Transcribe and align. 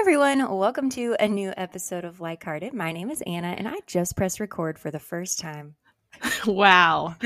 everyone. 0.00 0.56
Welcome 0.56 0.88
to 0.92 1.14
a 1.20 1.28
new 1.28 1.52
episode 1.58 2.06
of 2.06 2.22
Like 2.22 2.42
Hearted. 2.42 2.72
My 2.72 2.90
name 2.90 3.10
is 3.10 3.22
Anna, 3.26 3.48
and 3.48 3.68
I 3.68 3.74
just 3.86 4.16
pressed 4.16 4.40
record 4.40 4.78
for 4.78 4.90
the 4.90 4.98
first 4.98 5.38
time. 5.38 5.74
wow. 6.46 7.16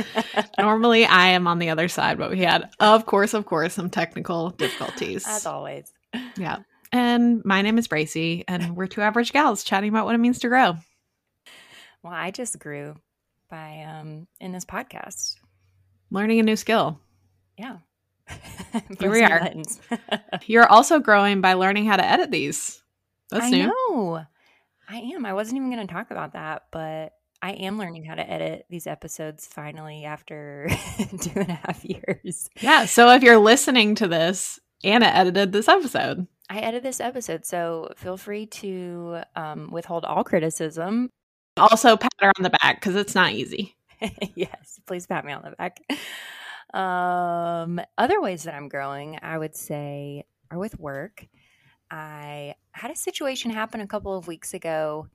Normally 0.58 1.06
I 1.06 1.28
am 1.28 1.46
on 1.46 1.60
the 1.60 1.70
other 1.70 1.86
side, 1.86 2.18
but 2.18 2.32
we 2.32 2.40
had, 2.40 2.68
of 2.80 3.06
course, 3.06 3.32
of 3.32 3.46
course, 3.46 3.74
some 3.74 3.90
technical 3.90 4.50
difficulties. 4.50 5.24
As 5.24 5.46
always. 5.46 5.92
Yeah. 6.36 6.58
And 6.90 7.44
my 7.44 7.62
name 7.62 7.78
is 7.78 7.86
Bracey, 7.86 8.42
and 8.48 8.74
we're 8.74 8.88
two 8.88 9.02
average 9.02 9.32
gals 9.32 9.62
chatting 9.62 9.90
about 9.90 10.04
what 10.04 10.16
it 10.16 10.18
means 10.18 10.40
to 10.40 10.48
grow. 10.48 10.76
Well, 12.02 12.12
I 12.12 12.32
just 12.32 12.58
grew 12.58 12.96
by 13.48 13.84
um 13.84 14.26
in 14.40 14.50
this 14.50 14.64
podcast. 14.64 15.36
Learning 16.10 16.40
a 16.40 16.42
new 16.42 16.56
skill. 16.56 16.98
Yeah. 17.56 17.76
Here 18.98 19.10
we 19.10 19.22
are. 19.22 19.52
You're 20.46 20.66
also 20.66 20.98
growing 20.98 21.40
by 21.40 21.54
learning 21.54 21.86
how 21.86 21.96
to 21.96 22.04
edit 22.04 22.30
these. 22.30 22.82
That's 23.30 23.46
I 23.46 23.50
new. 23.50 23.66
know. 23.66 24.24
I 24.88 24.98
am. 24.98 25.24
I 25.24 25.32
wasn't 25.32 25.56
even 25.56 25.70
going 25.70 25.86
to 25.86 25.92
talk 25.92 26.10
about 26.10 26.34
that, 26.34 26.64
but 26.70 27.12
I 27.42 27.52
am 27.52 27.78
learning 27.78 28.04
how 28.04 28.14
to 28.14 28.28
edit 28.28 28.66
these 28.70 28.86
episodes 28.86 29.46
finally 29.46 30.04
after 30.04 30.68
two 31.20 31.40
and 31.40 31.50
a 31.50 31.54
half 31.54 31.84
years. 31.84 32.48
Yeah. 32.60 32.86
So 32.86 33.10
if 33.10 33.22
you're 33.22 33.38
listening 33.38 33.94
to 33.96 34.08
this, 34.08 34.60
Anna 34.82 35.06
edited 35.06 35.52
this 35.52 35.68
episode. 35.68 36.26
I 36.50 36.58
edited 36.58 36.82
this 36.82 37.00
episode, 37.00 37.46
so 37.46 37.90
feel 37.96 38.18
free 38.18 38.46
to 38.46 39.20
um, 39.34 39.70
withhold 39.70 40.04
all 40.04 40.24
criticism. 40.24 41.08
Also, 41.56 41.96
pat 41.96 42.12
her 42.20 42.32
on 42.36 42.42
the 42.42 42.50
back 42.50 42.80
because 42.80 42.96
it's 42.96 43.14
not 43.14 43.32
easy. 43.32 43.76
yes, 44.34 44.80
please 44.86 45.06
pat 45.06 45.24
me 45.24 45.32
on 45.32 45.42
the 45.42 45.52
back. 45.56 45.80
Um, 46.74 47.80
other 47.96 48.20
ways 48.20 48.42
that 48.42 48.54
I'm 48.54 48.68
growing, 48.68 49.18
I 49.22 49.38
would 49.38 49.54
say, 49.54 50.24
are 50.50 50.58
with 50.58 50.78
work. 50.78 51.26
I 51.90 52.56
had 52.72 52.90
a 52.90 52.96
situation 52.96 53.52
happen 53.52 53.80
a 53.80 53.86
couple 53.86 54.16
of 54.16 54.26
weeks 54.26 54.54
ago 54.54 55.08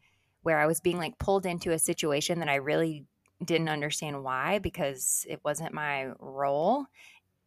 where 0.44 0.58
I 0.58 0.68
was 0.68 0.80
being 0.80 0.98
like 0.98 1.20
pulled 1.20 1.46
into 1.46 1.72
a 1.72 1.80
situation 1.80 2.40
that 2.40 2.48
I 2.48 2.56
really 2.56 3.06
didn't 3.44 3.70
understand 3.70 4.24
why 4.24 4.60
because 4.60 5.26
it 5.30 5.42
wasn't 5.44 5.74
my 5.74 6.12
role 6.20 6.86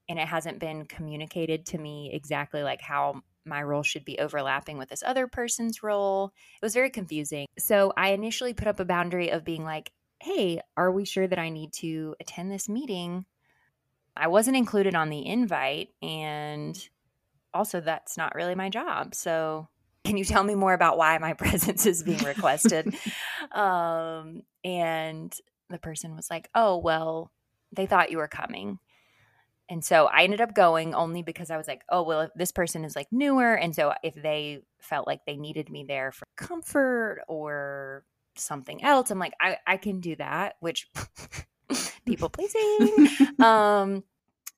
and 0.09 0.19
it 0.19 0.29
hasn't 0.29 0.59
been 0.59 0.85
communicated 0.85 1.65
to 1.67 1.79
me 1.79 2.11
exactly 2.13 2.63
like 2.63 2.83
how 2.83 3.23
my 3.47 3.63
role 3.63 3.83
should 3.83 4.05
be 4.05 4.19
overlapping 4.19 4.77
with 4.77 4.91
this 4.91 5.03
other 5.05 5.27
person's 5.27 5.83
role. 5.83 6.33
It 6.61 6.65
was 6.65 6.75
very 6.75 6.91
confusing. 6.91 7.47
So 7.59 7.93
I 7.97 8.11
initially 8.11 8.53
put 8.53 8.69
up 8.69 8.79
a 8.79 8.85
boundary 8.85 9.31
of 9.31 9.45
being 9.45 9.65
like, 9.65 9.91
hey, 10.21 10.61
are 10.77 10.93
we 10.93 11.05
sure 11.05 11.27
that 11.27 11.39
I 11.39 11.49
need 11.49 11.73
to 11.75 12.15
attend 12.21 12.53
this 12.53 12.69
meeting? 12.69 13.25
I 14.17 14.29
wasn't 14.29 14.57
included 14.57 14.95
on 14.95 15.09
the 15.09 15.27
invite. 15.27 15.91
And 16.03 16.79
also, 17.55 17.81
that's 17.81 18.17
not 18.17 18.35
really 18.35 18.55
my 18.55 18.69
job. 18.69 19.15
So, 19.15 19.69
can 20.05 20.17
you 20.17 20.25
tell 20.25 20.43
me 20.43 20.55
more 20.55 20.75
about 20.75 20.99
why 20.99 21.17
my 21.19 21.33
presence 21.35 21.87
is 21.87 22.03
being 22.03 22.23
requested? 22.25 22.95
um, 23.53 24.43
and 24.65 25.35
the 25.71 25.79
person 25.79 26.17
was 26.17 26.31
like, 26.31 26.49
oh, 26.55 26.77
well, 26.77 27.31
they 27.73 27.87
thought 27.87 28.11
you 28.11 28.19
were 28.19 28.29
coming. 28.29 28.79
And 29.69 29.85
so 29.85 30.07
I 30.07 30.25
ended 30.25 30.41
up 30.41 30.55
going 30.55 30.93
only 30.95 31.23
because 31.23 31.51
I 31.51 31.57
was 31.57 31.67
like, 31.67 31.83
oh, 31.89 32.03
well, 32.03 32.31
this 32.35 32.53
person 32.53 32.85
is 32.85 32.95
like 32.95 33.07
newer. 33.11 33.55
And 33.55 33.75
so 33.75 33.95
if 34.03 34.15
they 34.15 34.61
felt 34.81 35.07
like 35.07 35.25
they 35.25 35.37
needed 35.37 35.71
me 35.71 35.85
there 35.89 36.13
for 36.13 36.25
comfort 36.37 37.23
or 37.27 38.05
something 38.37 38.85
else, 38.85 39.11
I'm 39.11 39.19
like, 39.19 39.33
I, 39.41 39.57
I 39.67 39.79
can 39.79 40.01
do 40.01 40.15
that, 40.17 40.57
which 40.61 40.89
people 42.07 42.29
pleasing. 42.29 43.09
um, 43.39 44.05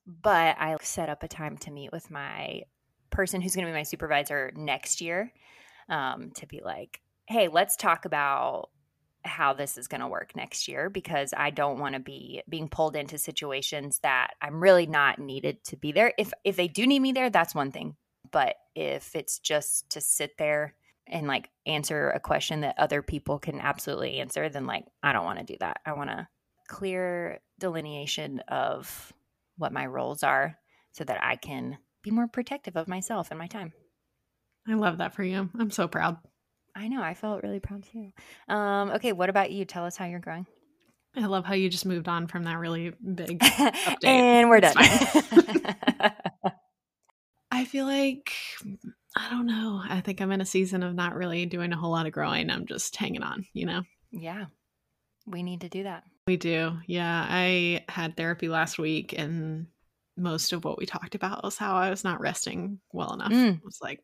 but 0.05 0.55
I 0.59 0.75
set 0.81 1.09
up 1.09 1.23
a 1.23 1.27
time 1.27 1.57
to 1.59 1.71
meet 1.71 1.91
with 1.91 2.11
my 2.11 2.63
person 3.09 3.41
who's 3.41 3.55
going 3.55 3.65
to 3.65 3.71
be 3.71 3.77
my 3.77 3.83
supervisor 3.83 4.51
next 4.55 5.01
year 5.01 5.31
um, 5.89 6.31
to 6.35 6.45
be 6.47 6.61
like, 6.63 7.01
hey, 7.27 7.47
let's 7.47 7.75
talk 7.75 8.05
about 8.05 8.69
how 9.23 9.53
this 9.53 9.77
is 9.77 9.87
going 9.87 10.01
to 10.01 10.07
work 10.07 10.35
next 10.35 10.67
year 10.67 10.89
because 10.89 11.33
I 11.35 11.49
don't 11.49 11.79
want 11.79 11.95
to 11.95 11.99
be 11.99 12.43
being 12.47 12.69
pulled 12.69 12.95
into 12.95 13.17
situations 13.17 13.99
that 14.03 14.31
I'm 14.41 14.61
really 14.61 14.85
not 14.85 15.17
needed 15.19 15.63
to 15.65 15.77
be 15.77 15.91
there. 15.91 16.13
If 16.17 16.31
if 16.43 16.55
they 16.55 16.67
do 16.67 16.85
need 16.85 16.99
me 16.99 17.11
there, 17.11 17.29
that's 17.29 17.55
one 17.55 17.71
thing. 17.71 17.95
But 18.31 18.55
if 18.75 19.15
it's 19.15 19.39
just 19.39 19.89
to 19.91 20.01
sit 20.01 20.37
there 20.37 20.75
and 21.07 21.27
like 21.27 21.49
answer 21.65 22.09
a 22.09 22.19
question 22.19 22.61
that 22.61 22.77
other 22.77 23.01
people 23.01 23.39
can 23.39 23.59
absolutely 23.59 24.19
answer, 24.19 24.49
then 24.49 24.65
like 24.67 24.85
I 25.01 25.13
don't 25.13 25.25
want 25.25 25.39
to 25.39 25.45
do 25.45 25.57
that. 25.59 25.77
I 25.85 25.93
want 25.93 26.09
to 26.11 26.27
clear 26.67 27.39
delineation 27.59 28.39
of 28.47 29.13
what 29.57 29.73
my 29.73 29.85
roles 29.85 30.23
are 30.23 30.57
so 30.91 31.03
that 31.03 31.23
I 31.23 31.35
can 31.35 31.77
be 32.03 32.11
more 32.11 32.27
protective 32.27 32.75
of 32.75 32.87
myself 32.87 33.31
and 33.31 33.39
my 33.39 33.47
time. 33.47 33.73
I 34.67 34.73
love 34.73 34.97
that 34.99 35.13
for 35.13 35.23
you. 35.23 35.49
I'm 35.59 35.71
so 35.71 35.87
proud. 35.87 36.17
I 36.75 36.87
know. 36.87 37.01
I 37.01 37.13
felt 37.13 37.43
really 37.43 37.59
proud 37.59 37.83
too. 37.83 38.11
Um, 38.53 38.91
okay, 38.91 39.13
what 39.13 39.29
about 39.29 39.51
you? 39.51 39.65
Tell 39.65 39.85
us 39.85 39.95
how 39.95 40.05
you're 40.05 40.19
growing. 40.19 40.45
I 41.15 41.27
love 41.27 41.45
how 41.45 41.53
you 41.53 41.69
just 41.69 41.85
moved 41.85 42.09
on 42.09 42.27
from 42.27 42.43
that 42.43 42.57
really 42.59 42.91
big 43.13 43.39
update. 43.39 44.03
and 44.03 44.49
we're 44.49 44.59
done. 44.59 44.73
I 47.51 47.63
feel 47.63 47.85
like 47.85 48.33
I 49.15 49.29
don't 49.29 49.45
know. 49.45 49.81
I 49.87 50.01
think 50.01 50.19
I'm 50.19 50.31
in 50.33 50.41
a 50.41 50.45
season 50.45 50.83
of 50.83 50.93
not 50.93 51.15
really 51.15 51.45
doing 51.45 51.71
a 51.71 51.77
whole 51.77 51.91
lot 51.91 52.05
of 52.05 52.11
growing. 52.11 52.49
I'm 52.49 52.65
just 52.65 52.95
hanging 52.97 53.23
on, 53.23 53.45
you 53.53 53.65
know. 53.65 53.83
Yeah. 54.11 54.45
We 55.25 55.41
need 55.41 55.61
to 55.61 55.69
do 55.69 55.83
that. 55.83 56.03
We 56.27 56.37
do. 56.37 56.77
Yeah. 56.87 57.25
I 57.29 57.85
had 57.87 58.17
therapy 58.17 58.49
last 58.49 58.79
week 58.79 59.13
and 59.17 59.67
most 60.17 60.53
of 60.53 60.63
what 60.63 60.77
we 60.77 60.85
talked 60.85 61.13
about 61.13 61.43
was 61.43 61.57
how 61.57 61.75
I 61.75 61.89
was 61.89 62.03
not 62.03 62.19
resting 62.19 62.79
well 62.91 63.13
enough. 63.13 63.31
Mm. 63.31 63.57
I 63.57 63.61
was 63.63 63.79
like, 63.81 64.01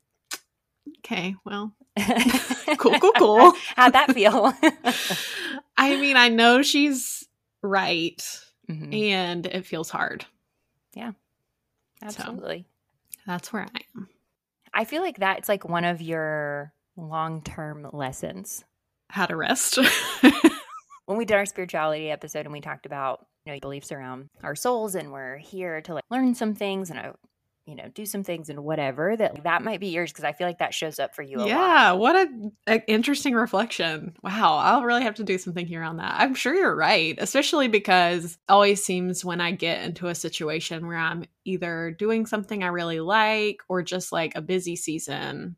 okay, 1.00 1.36
well, 1.46 1.74
cool, 2.78 3.00
cool, 3.00 3.12
cool. 3.18 3.54
How'd 3.76 3.94
that 3.94 4.14
feel? 4.14 4.54
I 5.78 6.00
mean, 6.00 6.16
I 6.18 6.30
know 6.30 6.62
she's 6.62 7.28
right 7.64 8.22
Mhm. 8.70 8.94
and 9.12 9.46
it 9.48 9.66
feels 9.66 9.90
hard. 9.90 10.26
Yeah. 10.94 11.12
Absolutely. 12.04 12.66
That's 13.26 13.52
where 13.52 13.64
I 13.64 13.80
am. 13.96 14.08
I 14.74 14.86
feel 14.86 15.02
like 15.02 15.18
that's 15.18 15.50
like 15.50 15.68
one 15.68 15.86
of 15.86 16.02
your 16.02 16.74
long 16.96 17.42
term 17.42 17.88
lessons. 17.92 18.64
How 19.10 19.26
to 19.26 19.36
rest. 19.36 19.78
When 21.06 21.18
we 21.18 21.26
did 21.26 21.36
our 21.36 21.46
spirituality 21.46 22.10
episode 22.10 22.46
and 22.46 22.54
we 22.54 22.62
talked 22.62 22.86
about 22.86 23.26
you 23.46 23.54
know 23.54 23.60
beliefs 23.60 23.92
around 23.92 24.30
our 24.44 24.56
souls 24.56 24.96
and 24.96 25.12
we're 25.12 25.38
here 25.38 25.82
to 25.82 25.96
like 25.96 26.04
learn 26.10 26.36
some 26.36 26.54
things 26.54 26.90
and 26.90 27.00
uh, 27.00 27.14
you 27.66 27.76
know 27.76 27.88
do 27.94 28.06
some 28.06 28.24
things 28.24 28.50
and 28.50 28.64
whatever 28.64 29.16
that 29.16 29.44
that 29.44 29.64
might 29.64 29.80
be 29.80 29.88
yours 29.88 30.12
because 30.12 30.26
I 30.26 30.32
feel 30.32 30.48
like 30.48 30.60
that 30.60 30.74
shows 30.74 31.00
up 31.00 31.16
for 31.16 31.22
you 31.22 31.38
a 31.38 31.40
lot. 31.40 31.48
yeah, 31.48 31.92
what 31.92 32.16
a, 32.16 32.28
a 32.68 32.86
interesting 32.88 33.34
reflection. 33.34 34.14
Wow, 34.24 34.58
I'll 34.58 34.84
really 34.84 35.04
have 35.04 35.16
to 35.16 35.24
do 35.24 35.38
some 35.38 35.54
thinking 35.54 35.78
around 35.78 35.98
that. 35.98 36.16
I'm 36.18 36.36
sure 36.36 36.56
you're 36.56 36.76
right, 36.76 37.16
especially 37.20 37.68
because 37.68 38.38
always 38.50 38.84
seems 38.84 39.24
when 39.24 39.42
I 39.42 39.52
get 39.52 39.84
into 39.84 40.08
a 40.08 40.16
situation 40.16 40.88
where 40.88 40.98
I'm 40.98 41.26
either 41.46 41.96
doing 41.98 42.26
something 42.26 42.64
I 42.64 42.68
really 42.68 43.00
like 43.00 43.62
or 43.70 43.84
just 43.84 44.12
like 44.12 44.36
a 44.36 44.42
busy 44.42 44.76
season, 44.76 45.56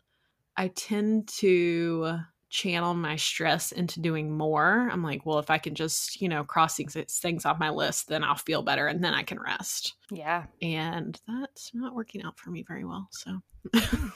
I 0.58 0.70
tend 0.70 1.30
to 1.40 2.20
channel 2.54 2.94
my 2.94 3.16
stress 3.16 3.72
into 3.72 4.00
doing 4.00 4.30
more. 4.32 4.88
I'm 4.92 5.02
like, 5.02 5.26
well, 5.26 5.40
if 5.40 5.50
I 5.50 5.58
can 5.58 5.74
just, 5.74 6.22
you 6.22 6.30
know, 6.30 6.44
cross 6.44 6.76
these 6.76 6.96
things 7.10 7.46
off 7.46 7.60
my 7.60 7.72
list, 7.72 8.08
then 8.08 8.24
I'll 8.24 8.36
feel 8.36 8.62
better 8.62 8.88
and 8.88 9.04
then 9.04 9.16
I 9.16 9.24
can 9.24 9.40
rest. 9.40 9.96
Yeah. 10.12 10.46
And 10.62 11.20
that's 11.28 11.72
not 11.74 11.96
working 11.96 12.22
out 12.22 12.38
for 12.38 12.52
me 12.52 12.62
very 12.62 12.86
well. 12.86 13.10
So, 13.12 13.40
hmm. 13.76 14.08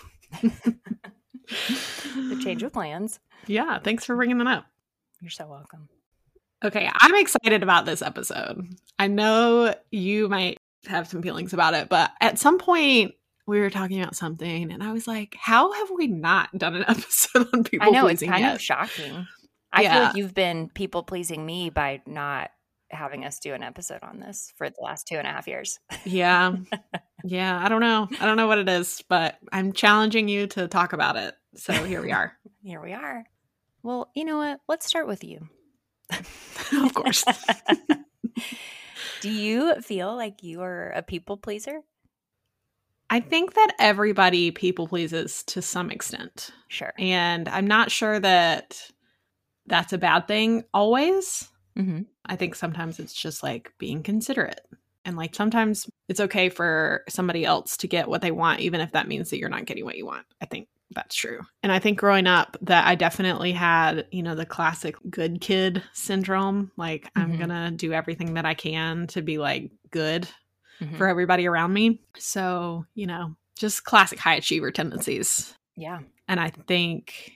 The 1.50 2.40
change 2.44 2.62
of 2.62 2.74
plans. 2.74 3.20
yeah, 3.48 3.80
thanks 3.80 4.06
for 4.06 4.16
bringing 4.16 4.38
that 4.38 4.48
up. 4.48 4.66
You're 5.22 5.32
so 5.32 5.48
welcome. 5.48 5.90
Okay, 6.64 6.92
I'm 7.00 7.16
excited 7.16 7.64
about 7.64 7.86
this 7.86 8.02
episode. 8.02 8.68
I 9.00 9.08
know 9.08 9.74
you 9.90 10.28
might 10.28 10.60
have 10.86 11.08
some 11.08 11.22
feelings 11.22 11.54
about 11.54 11.74
it, 11.74 11.90
but 11.90 12.12
at 12.22 12.38
some 12.38 12.58
point 12.60 13.14
we 13.48 13.60
were 13.60 13.70
talking 13.70 14.02
about 14.02 14.16
something 14.16 14.72
and 14.72 14.84
I 14.84 14.92
was 14.92 15.08
like, 15.08 15.36
how 15.40 15.72
have 15.72 15.90
we 15.92 16.08
not 16.08 16.56
done 16.58 16.76
an 16.76 16.84
episode 16.88 17.48
on 17.54 17.64
people 17.64 17.88
I 17.88 17.92
know 17.92 18.08
it's 18.08 18.22
kind 18.22 18.42
yet? 18.42 18.56
of 18.56 18.62
shocking. 18.62 19.26
I 19.72 19.84
feel 19.84 20.02
like 20.04 20.16
you've 20.16 20.34
been 20.34 20.70
people 20.70 21.04
pleasing 21.04 21.46
me 21.46 21.70
by 21.70 22.02
not 22.06 22.52
having 22.90 23.26
us 23.26 23.40
do 23.40 23.54
an 23.54 23.64
episode 23.64 24.00
on 24.02 24.20
this 24.20 24.54
for 24.58 24.70
the 24.70 24.82
last 24.82 25.08
two 25.08 25.16
and 25.16 25.28
a 25.28 25.32
half 25.32 25.48
years. 25.48 25.80
yeah. 26.06 26.56
Yeah, 27.24 27.60
I 27.62 27.68
don't 27.68 27.82
know. 27.82 28.08
I 28.22 28.26
don't 28.26 28.38
know 28.38 28.46
what 28.48 28.60
it 28.60 28.70
is, 28.70 29.04
but 29.10 29.38
I'm 29.52 29.74
challenging 29.74 30.30
you 30.30 30.46
to 30.48 30.68
talk 30.68 30.94
about 30.94 31.16
it. 31.18 31.34
So 31.56 31.74
here 31.74 32.02
we 32.02 32.12
are. 32.12 32.34
Here 32.64 32.80
we 32.82 32.94
are. 32.94 33.26
Well, 33.82 34.12
you 34.16 34.24
know 34.24 34.38
what? 34.38 34.60
Let's 34.70 34.86
start 34.86 35.08
with 35.08 35.24
you. 35.24 35.50
of 36.12 36.94
course. 36.94 37.26
Do 39.22 39.30
you 39.30 39.82
feel 39.82 40.16
like 40.16 40.44
you 40.44 40.62
are 40.62 40.92
a 40.92 41.02
people 41.02 41.38
pleaser? 41.38 41.82
I 43.10 43.20
think 43.22 43.54
that 43.54 43.76
everybody 43.80 44.52
people 44.52 44.88
pleases 44.88 45.44
to 45.46 45.62
some 45.62 45.90
extent. 45.92 46.52
Sure. 46.68 46.94
And 46.98 47.48
I'm 47.48 47.68
not 47.68 47.90
sure 47.92 48.20
that 48.20 48.82
that's 49.66 49.94
a 49.94 49.98
bad 49.98 50.28
thing 50.28 50.64
always. 50.74 51.50
Mm-hmm. 51.78 52.02
I 52.26 52.36
think 52.36 52.56
sometimes 52.56 53.00
it's 53.00 53.14
just 53.14 53.44
like 53.44 53.74
being 53.78 54.04
considerate. 54.04 54.62
And 55.06 55.16
like 55.16 55.36
sometimes 55.36 55.90
it's 56.10 56.20
okay 56.20 56.50
for 56.50 57.04
somebody 57.08 57.46
else 57.46 57.78
to 57.78 57.88
get 57.88 58.10
what 58.10 58.22
they 58.22 58.32
want, 58.32 58.60
even 58.60 58.82
if 58.82 58.92
that 58.92 59.08
means 59.08 59.30
that 59.30 59.40
you're 59.40 59.48
not 59.48 59.66
getting 59.66 59.86
what 59.86 59.96
you 59.96 60.06
want. 60.06 60.26
I 60.42 60.46
think 60.46 60.68
That's 60.92 61.16
true. 61.16 61.42
And 61.64 61.72
I 61.72 61.80
think 61.80 62.00
growing 62.00 62.28
up 62.28 62.58
that 62.62 62.88
I 62.88 62.96
definitely 62.96 63.52
had, 63.52 64.08
you 64.12 64.24
know, 64.24 64.36
the 64.36 64.46
classic 64.46 64.96
good 65.10 65.42
kid 65.42 65.84
syndrome. 65.94 66.72
Like 66.78 67.06
mm-hmm. 67.14 67.22
I'm 67.22 67.38
going 67.38 67.50
to 67.50 67.72
do 67.76 67.94
everything 67.94 68.36
that 68.36 68.46
I 68.46 68.54
can 68.54 69.08
to 69.08 69.22
be 69.22 69.38
like 69.38 69.72
good 69.92 70.28
mm-hmm. 70.82 70.98
for 70.98 71.08
everybody 71.08 71.48
around 71.48 71.74
me. 71.74 72.02
So, 72.18 72.86
you 72.94 73.08
know, 73.08 73.36
just 73.58 73.84
classic 73.84 74.20
high 74.20 74.36
achiever 74.36 74.72
tendencies. 74.72 75.56
Yeah. 75.76 76.00
And 76.28 76.40
I 76.40 76.50
think 76.50 77.34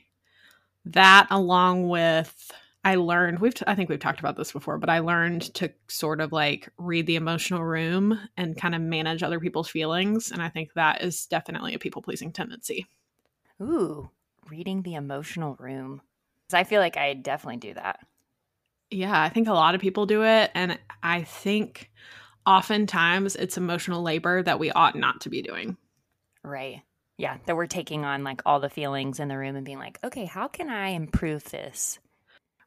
that 0.86 1.28
along 1.30 1.90
with 1.90 2.52
I 2.84 2.96
learned 2.96 3.40
we've 3.40 3.54
t- 3.54 3.66
I 3.68 3.76
think 3.76 3.90
we've 3.90 4.00
talked 4.00 4.20
about 4.20 4.36
this 4.36 4.52
before, 4.52 4.80
but 4.80 4.90
I 4.90 5.00
learned 5.00 5.54
to 5.56 5.72
sort 5.88 6.20
of 6.20 6.32
like 6.32 6.70
read 6.78 7.06
the 7.06 7.16
emotional 7.16 7.64
room 7.64 8.20
and 8.38 8.58
kind 8.58 8.74
of 8.74 8.82
manage 8.82 9.22
other 9.22 9.40
people's 9.40 9.70
feelings 9.70 10.32
and 10.32 10.42
I 10.42 10.50
think 10.50 10.74
that 10.74 11.04
is 11.04 11.26
definitely 11.28 11.74
a 11.74 11.80
people 11.80 12.02
pleasing 12.02 12.32
tendency. 12.32 12.88
Ooh, 13.62 14.10
reading 14.50 14.82
the 14.82 14.96
emotional 14.96 15.56
room. 15.60 16.02
I 16.54 16.64
feel 16.64 16.82
like 16.82 16.98
I 16.98 17.14
definitely 17.14 17.58
do 17.58 17.76
that. 17.76 18.00
Yeah, 18.90 19.22
I 19.22 19.30
think 19.30 19.48
a 19.48 19.54
lot 19.54 19.76
of 19.76 19.80
people 19.80 20.06
do 20.06 20.24
it 20.24 20.52
and 20.54 20.78
I 21.02 21.22
think 21.22 21.92
oftentimes 22.46 23.36
it's 23.36 23.58
emotional 23.58 24.02
labor 24.02 24.44
that 24.44 24.60
we 24.60 24.72
ought 24.72 24.96
not 24.96 25.22
to 25.22 25.30
be 25.30 25.42
doing. 25.42 25.78
Right. 26.44 26.82
Yeah, 27.18 27.38
that 27.46 27.56
we're 27.56 27.68
taking 27.68 28.04
on 28.04 28.24
like 28.24 28.42
all 28.46 28.60
the 28.60 28.70
feelings 28.70 29.20
in 29.20 29.28
the 29.28 29.38
room 29.38 29.56
and 29.56 29.66
being 29.66 29.78
like, 29.78 30.00
"Okay, 30.04 30.26
how 30.26 30.48
can 30.48 30.70
I 30.70 30.90
improve 30.90 31.44
this?" 31.46 32.00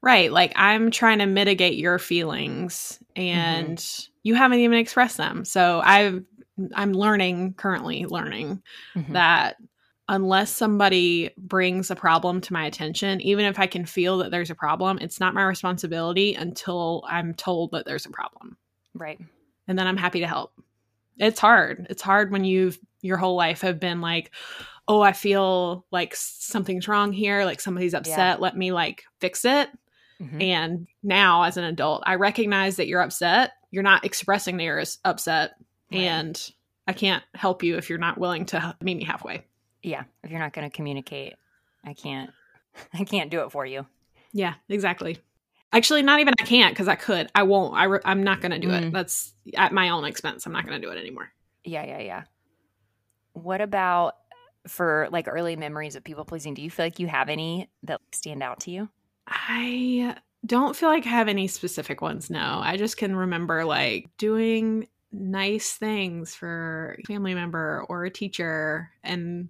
Right. 0.00 0.30
Like 0.30 0.52
I'm 0.54 0.90
trying 0.90 1.18
to 1.18 1.26
mitigate 1.26 1.78
your 1.78 1.98
feelings 1.98 3.00
and 3.16 3.78
mm-hmm. 3.78 4.12
you 4.22 4.34
haven't 4.34 4.60
even 4.60 4.78
expressed 4.78 5.16
them. 5.16 5.44
So 5.44 5.80
I've 5.82 6.22
I'm 6.74 6.92
learning 6.92 7.54
currently 7.54 8.04
learning 8.04 8.62
mm-hmm. 8.94 9.14
that 9.14 9.56
unless 10.08 10.50
somebody 10.50 11.30
brings 11.38 11.90
a 11.90 11.96
problem 11.96 12.40
to 12.42 12.52
my 12.52 12.66
attention, 12.66 13.20
even 13.22 13.46
if 13.46 13.58
I 13.58 13.66
can 13.66 13.86
feel 13.86 14.18
that 14.18 14.30
there's 14.30 14.50
a 14.50 14.54
problem, 14.54 14.98
it's 15.00 15.18
not 15.18 15.34
my 15.34 15.44
responsibility 15.44 16.34
until 16.34 17.02
I'm 17.08 17.34
told 17.34 17.70
that 17.72 17.86
there's 17.86 18.06
a 18.06 18.10
problem. 18.10 18.56
Right. 18.94 19.18
And 19.68 19.78
then 19.78 19.86
I'm 19.86 19.96
happy 19.96 20.20
to 20.20 20.26
help. 20.26 20.52
It's 21.18 21.40
hard. 21.40 21.86
It's 21.90 22.02
hard 22.02 22.30
when 22.30 22.44
you've 22.44 22.78
your 23.00 23.18
whole 23.18 23.36
life 23.36 23.60
have 23.60 23.78
been 23.78 24.00
like, 24.00 24.30
oh, 24.88 25.02
I 25.02 25.12
feel 25.12 25.84
like 25.90 26.14
something's 26.16 26.88
wrong 26.88 27.12
here, 27.12 27.44
like 27.44 27.60
somebody's 27.60 27.94
upset, 27.94 28.16
yeah. 28.16 28.36
let 28.40 28.56
me 28.56 28.72
like 28.72 29.04
fix 29.20 29.44
it. 29.44 29.68
Mm-hmm. 30.20 30.42
And 30.42 30.86
now, 31.02 31.42
as 31.42 31.56
an 31.56 31.64
adult, 31.64 32.02
I 32.06 32.14
recognize 32.14 32.76
that 32.76 32.86
you're 32.86 33.02
upset. 33.02 33.52
You're 33.70 33.82
not 33.82 34.04
expressing 34.04 34.56
that 34.56 34.64
you're 34.64 34.84
upset, 35.04 35.52
right. 35.92 36.00
and 36.00 36.50
I 36.86 36.92
can't 36.92 37.24
help 37.34 37.62
you 37.62 37.76
if 37.76 37.90
you're 37.90 37.98
not 37.98 38.18
willing 38.18 38.46
to 38.46 38.76
meet 38.80 38.96
me 38.96 39.04
halfway. 39.04 39.44
Yeah, 39.82 40.04
if 40.22 40.30
you're 40.30 40.40
not 40.40 40.52
going 40.52 40.70
to 40.70 40.74
communicate, 40.74 41.34
I 41.84 41.94
can't. 41.94 42.30
I 42.94 43.04
can't 43.04 43.30
do 43.30 43.40
it 43.42 43.50
for 43.50 43.66
you. 43.66 43.86
Yeah, 44.32 44.54
exactly. 44.68 45.18
Actually, 45.74 46.02
not 46.02 46.20
even 46.20 46.34
I 46.40 46.44
can't 46.44 46.72
because 46.72 46.88
I 46.88 46.94
could. 46.94 47.28
I 47.34 47.42
won't. 47.42 47.74
I 47.74 47.84
re- 47.84 48.00
I'm 48.04 48.22
not 48.22 48.40
going 48.40 48.52
to 48.52 48.58
do 48.58 48.68
mm. 48.68 48.82
it. 48.82 48.92
That's 48.92 49.32
at 49.56 49.72
my 49.72 49.88
own 49.88 50.04
expense. 50.04 50.46
I'm 50.46 50.52
not 50.52 50.64
going 50.66 50.80
to 50.80 50.86
do 50.86 50.92
it 50.92 50.98
anymore. 50.98 51.32
Yeah, 51.64 51.84
yeah, 51.84 51.98
yeah. 51.98 52.22
What 53.32 53.60
about 53.60 54.14
for 54.68 55.08
like 55.10 55.26
early 55.28 55.56
memories 55.56 55.96
of 55.96 56.04
people 56.04 56.24
pleasing? 56.24 56.54
Do 56.54 56.62
you 56.62 56.70
feel 56.70 56.86
like 56.86 57.00
you 57.00 57.08
have 57.08 57.28
any 57.28 57.68
that 57.82 58.00
stand 58.12 58.42
out 58.42 58.60
to 58.60 58.70
you? 58.70 58.88
I 59.26 60.16
don't 60.46 60.76
feel 60.76 60.88
like 60.88 61.06
I 61.06 61.10
have 61.10 61.28
any 61.28 61.48
specific 61.48 62.00
ones. 62.00 62.30
No, 62.30 62.60
I 62.62 62.76
just 62.76 62.96
can 62.96 63.16
remember 63.16 63.64
like 63.64 64.08
doing 64.16 64.86
nice 65.12 65.72
things 65.72 66.34
for 66.34 66.96
a 66.98 67.02
family 67.06 67.34
member 67.34 67.84
or 67.88 68.04
a 68.04 68.10
teacher 68.10 68.90
and 69.02 69.48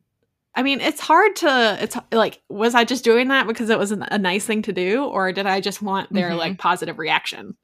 I 0.57 0.63
mean, 0.63 0.81
it's 0.81 1.01
hard 1.01 1.37
to 1.37 1.79
it's 1.81 1.97
like 2.13 2.41
was 2.49 2.75
I 2.75 2.85
just 2.85 3.05
doing 3.05 3.29
that 3.29 3.47
because 3.47 3.71
it 3.71 3.79
was 3.79 3.91
a 3.91 4.19
nice 4.19 4.47
thing 4.47 4.63
to 4.63 4.73
do 4.73 5.05
or 5.05 5.33
did 5.33 5.47
I 5.47 5.61
just 5.61 5.83
want 5.83 6.13
their 6.13 6.31
mm-hmm. 6.31 6.39
like 6.39 6.59
positive 6.59 6.99
reaction? 6.99 7.57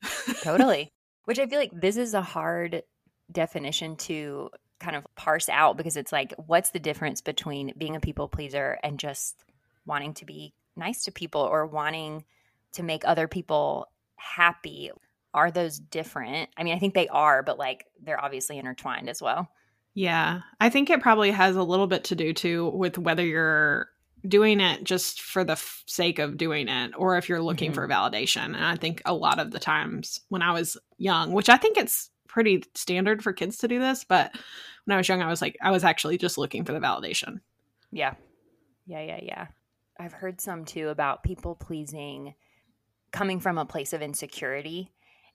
totally. 0.42 0.92
Which 1.24 1.38
I 1.38 1.46
feel 1.46 1.60
like 1.60 1.72
this 1.72 1.96
is 1.96 2.14
a 2.14 2.22
hard 2.22 2.82
definition 3.30 3.96
to 3.96 4.50
kind 4.80 4.96
of 4.96 5.06
parse 5.14 5.48
out 5.48 5.76
because 5.76 5.96
it's 5.96 6.10
like 6.10 6.34
what's 6.46 6.70
the 6.70 6.78
difference 6.80 7.20
between 7.20 7.72
being 7.76 7.94
a 7.94 8.00
people 8.00 8.28
pleaser 8.28 8.78
and 8.82 8.98
just 8.98 9.44
wanting 9.86 10.14
to 10.14 10.24
be 10.24 10.54
nice 10.76 11.04
to 11.04 11.12
people 11.12 11.42
or 11.42 11.66
wanting 11.66 12.24
to 12.72 12.82
make 12.82 13.06
other 13.06 13.28
people 13.28 13.86
happy 14.16 14.90
are 15.34 15.50
those 15.50 15.78
different 15.78 16.48
i 16.56 16.64
mean 16.64 16.74
i 16.74 16.78
think 16.78 16.94
they 16.94 17.08
are 17.08 17.42
but 17.42 17.58
like 17.58 17.84
they're 18.02 18.22
obviously 18.22 18.58
intertwined 18.58 19.08
as 19.08 19.20
well 19.20 19.50
yeah 19.94 20.40
i 20.60 20.68
think 20.68 20.90
it 20.90 21.00
probably 21.00 21.30
has 21.30 21.56
a 21.56 21.62
little 21.62 21.86
bit 21.86 22.04
to 22.04 22.14
do 22.14 22.32
too 22.32 22.68
with 22.70 22.98
whether 22.98 23.24
you're 23.24 23.88
doing 24.28 24.60
it 24.60 24.84
just 24.84 25.22
for 25.22 25.44
the 25.44 25.52
f- 25.52 25.82
sake 25.86 26.18
of 26.18 26.36
doing 26.36 26.68
it 26.68 26.92
or 26.96 27.16
if 27.16 27.28
you're 27.28 27.40
looking 27.42 27.72
mm-hmm. 27.72 27.80
for 27.80 27.88
validation 27.88 28.44
and 28.44 28.64
i 28.64 28.76
think 28.76 29.00
a 29.04 29.14
lot 29.14 29.38
of 29.38 29.50
the 29.50 29.58
times 29.58 30.20
when 30.28 30.42
i 30.42 30.52
was 30.52 30.76
young 30.98 31.32
which 31.32 31.48
i 31.48 31.56
think 31.56 31.76
it's 31.76 32.10
pretty 32.28 32.62
standard 32.74 33.22
for 33.22 33.32
kids 33.32 33.56
to 33.56 33.66
do 33.66 33.78
this 33.80 34.04
but 34.04 34.32
when 34.84 34.94
i 34.94 34.98
was 34.98 35.08
young 35.08 35.22
i 35.22 35.28
was 35.28 35.42
like 35.42 35.56
i 35.62 35.70
was 35.70 35.84
actually 35.84 36.18
just 36.18 36.38
looking 36.38 36.64
for 36.64 36.72
the 36.72 36.78
validation. 36.78 37.40
Yeah. 37.92 38.14
Yeah 38.86 39.02
yeah 39.02 39.20
yeah. 39.22 39.46
I've 39.98 40.12
heard 40.12 40.40
some 40.40 40.64
too 40.64 40.88
about 40.88 41.22
people 41.22 41.54
pleasing 41.54 42.34
coming 43.12 43.40
from 43.40 43.58
a 43.58 43.66
place 43.66 43.92
of 43.92 44.02
insecurity 44.02 44.92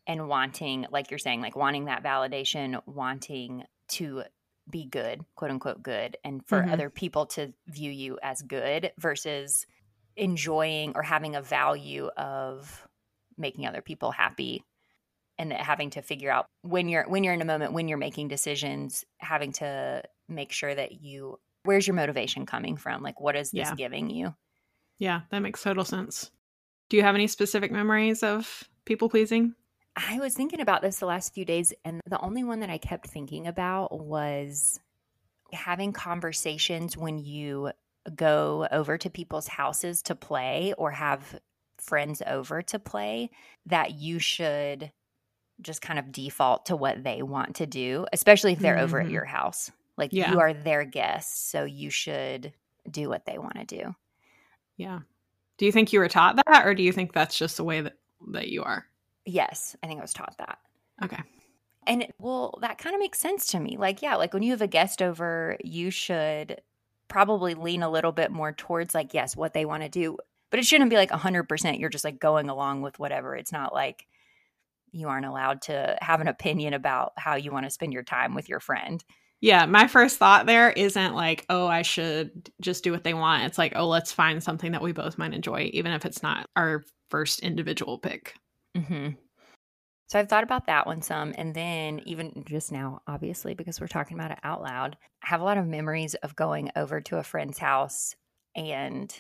and 0.08 0.28
wanting, 0.28 0.86
like 0.92 1.12
you're 1.12 1.18
saying, 1.20 1.42
like 1.42 1.56
wanting 1.56 1.86
that 1.86 2.04
validation, 2.04 2.82
wanting 2.86 3.64
to 3.90 4.24
be 4.70 4.86
good, 4.86 5.24
quote 5.36 5.52
unquote 5.52 5.84
good, 5.84 6.18
and 6.24 6.46
for 6.46 6.62
mm-hmm. 6.62 6.74
other 6.74 6.90
people 6.90 7.28
to 7.28 7.54
view 7.68 7.92
you 7.92 8.18
as 8.22 8.42
good 8.42 8.92
versus 8.98 9.66
enjoying 10.16 10.94
or 10.96 11.02
having 11.02 11.36
a 11.36 11.42
value 11.42 12.10
of 12.18 12.88
making 13.38 13.68
other 13.68 13.82
people 13.82 14.12
happy 14.12 14.64
and 15.38 15.52
having 15.52 15.90
to 15.90 16.02
figure 16.02 16.32
out 16.32 16.46
when 16.62 16.88
you're 16.88 17.08
when 17.08 17.24
you're 17.24 17.34
in 17.34 17.42
a 17.42 17.46
moment 17.46 17.74
when 17.74 17.90
you're 17.90 17.98
making 17.98 18.30
decisions 18.30 19.04
having 19.18 19.52
to 19.52 20.02
make 20.30 20.54
sure 20.54 20.74
that 20.74 21.02
you 21.02 21.38
where's 21.64 21.86
your 21.86 21.96
motivation 21.96 22.46
coming 22.46 22.78
from 22.78 23.04
like 23.04 23.20
what 23.20 23.36
is 23.36 23.52
this 23.52 23.68
yeah. 23.68 23.76
giving 23.76 24.10
you 24.10 24.34
yeah, 24.98 25.22
that 25.30 25.40
makes 25.40 25.62
total 25.62 25.86
sense. 25.86 26.32
Do 26.90 26.98
you 26.98 27.04
have 27.04 27.16
any 27.16 27.28
specific 27.28 27.72
memories 27.72 28.24
of 28.24 28.64
people 28.86 29.10
pleasing? 29.10 29.56
I 29.96 30.20
was 30.20 30.34
thinking 30.34 30.60
about 30.60 30.82
this 30.82 31.00
the 31.00 31.06
last 31.06 31.34
few 31.34 31.46
days, 31.46 31.74
and 31.86 32.02
the 32.06 32.20
only 32.20 32.44
one 32.44 32.60
that 32.60 32.70
I 32.70 32.78
kept 32.78 33.08
thinking 33.08 33.48
about 33.48 33.98
was 33.98 34.80
having 35.54 35.94
conversations 35.94 36.98
when 36.98 37.18
you 37.20 37.72
go 38.14 38.68
over 38.72 38.98
to 38.98 39.10
people's 39.10 39.48
houses 39.48 40.02
to 40.04 40.16
play 40.16 40.74
or 40.78 40.92
have 40.92 41.40
friends 41.78 42.22
over 42.26 42.62
to 42.62 42.80
play 42.80 43.30
that 43.66 43.96
you 43.96 44.20
should 44.20 44.92
just 45.62 45.82
kind 45.82 45.98
of 45.98 46.12
default 46.12 46.66
to 46.68 46.76
what 46.76 47.04
they 47.04 47.22
want 47.22 47.56
to 47.56 47.66
do, 47.66 48.06
especially 48.12 48.54
if 48.54 48.60
they're 48.60 48.76
mm-hmm. 48.76 48.84
over 48.84 49.00
at 49.00 49.06
mm-hmm. 49.06 49.14
your 49.14 49.26
house. 49.26 49.72
Like 49.98 50.12
yeah. 50.12 50.32
you 50.32 50.40
are 50.40 50.54
their 50.54 50.84
guests, 50.84 51.50
so 51.50 51.64
you 51.64 51.90
should 51.90 52.52
do 52.90 53.08
what 53.08 53.26
they 53.26 53.38
want 53.38 53.56
to 53.56 53.66
do. 53.66 53.96
Yeah. 54.76 55.00
Do 55.58 55.66
you 55.66 55.72
think 55.72 55.94
you 55.94 56.00
were 56.00 56.10
taught 56.10 56.36
that 56.36 56.66
or 56.66 56.76
do 56.76 56.84
you 56.84 56.92
think 56.92 57.14
that's 57.14 57.38
just 57.38 57.56
the 57.56 57.64
way 57.64 57.80
that, 57.80 57.94
that 58.32 58.50
you 58.50 58.64
are? 58.64 58.86
Yes, 59.26 59.76
I 59.82 59.88
think 59.88 60.00
I 60.00 60.04
was 60.04 60.14
taught 60.14 60.36
that. 60.38 60.60
Okay. 61.04 61.22
And 61.88 62.08
well, 62.20 62.58
that 62.62 62.78
kind 62.78 62.96
of 62.96 63.00
makes 63.00 63.20
sense 63.20 63.48
to 63.48 63.60
me. 63.60 63.78
Like, 63.78 64.02
yeah, 64.02 64.16
like 64.16 64.34
when 64.34 64.44
you 64.44 64.52
have 64.52 64.62
a 64.62 64.68
guest 64.68 65.02
over, 65.02 65.58
you 65.64 65.92
should 65.92 66.62
probably 67.08 67.54
lean 67.54 67.84
a 67.84 67.90
little 67.90 68.12
bit 68.12 68.32
more 68.32 68.52
towards 68.52 68.96
like, 68.96 69.14
yes, 69.14 69.36
what 69.36 69.54
they 69.54 69.66
want 69.66 69.84
to 69.84 69.90
do. 69.90 70.18
But 70.50 70.60
it 70.60 70.66
shouldn't 70.66 70.90
be 70.90 70.96
like 70.96 71.12
100% 71.12 71.80
you're 71.80 71.90
just 71.90 72.06
like 72.06 72.20
going 72.20 72.50
along 72.50 72.82
with 72.82 72.98
whatever. 72.98 73.36
It's 73.36 73.52
not 73.52 73.74
like 73.74 74.08
you 74.92 75.10
aren't 75.10 75.26
allowed 75.26 75.62
to 75.64 75.98
have 76.02 76.22
an 76.22 76.28
opinion 76.28 76.74
about 76.74 77.14
how 77.18 77.36
you 77.36 77.52
want 77.52 77.66
to 77.66 77.72
spend 77.72 77.94
your 77.94 78.04
time 78.04 78.34
with 78.34 78.48
your 78.48 78.60
friend. 78.60 79.04
Yeah, 79.42 79.66
my 79.66 79.88
first 79.88 80.18
thought 80.18 80.46
there 80.46 80.72
isn't 80.72 81.14
like, 81.14 81.46
oh, 81.50 81.68
I 81.68 81.82
should 81.82 82.50
just 82.62 82.84
do 82.84 82.92
what 82.92 83.04
they 83.04 83.14
want. 83.14 83.44
It's 83.44 83.58
like, 83.58 83.74
oh, 83.76 83.88
let's 83.88 84.12
find 84.12 84.42
something 84.42 84.72
that 84.72 84.82
we 84.82 84.94
both 84.94 85.18
might 85.18 85.34
enjoy, 85.34 85.70
even 85.74 85.92
if 85.92 86.06
it's 86.06 86.24
not 86.24 86.48
our 86.56 86.84
first 87.10 87.42
individual 87.42 88.00
pick. 88.00 88.36
Mm-hmm. 88.76 89.10
So 90.08 90.20
I've 90.20 90.30
thought 90.30 90.44
about 90.44 90.68
that 90.68 90.86
one 90.86 91.02
some. 91.02 91.34
And 91.38 91.56
then 91.56 92.02
even 92.06 92.44
just 92.48 92.72
now, 92.72 93.02
obviously, 93.08 93.56
because 93.56 93.82
we're 93.82 93.88
talking 93.88 94.18
about 94.18 94.32
it 94.32 94.40
out 94.44 94.62
loud, 94.62 94.98
I 95.24 95.30
have 95.30 95.42
a 95.42 95.44
lot 95.44 95.58
of 95.58 95.66
memories 95.66 96.14
of 96.16 96.36
going 96.36 96.72
over 96.76 97.02
to 97.02 97.18
a 97.18 97.24
friend's 97.24 97.58
house. 97.58 98.16
And 98.56 99.12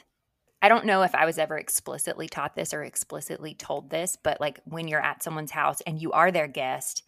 I 0.61 0.69
don't 0.69 0.85
know 0.85 1.01
if 1.01 1.15
I 1.15 1.25
was 1.25 1.39
ever 1.39 1.57
explicitly 1.57 2.27
taught 2.27 2.55
this 2.55 2.73
or 2.73 2.83
explicitly 2.83 3.55
told 3.55 3.89
this, 3.89 4.17
but 4.23 4.39
like 4.39 4.59
when 4.65 4.87
you're 4.87 5.01
at 5.01 5.23
someone's 5.23 5.51
house 5.51 5.81
and 5.81 5.99
you 6.01 6.11
are 6.11 6.31
their 6.31 6.47
guest, 6.47 7.03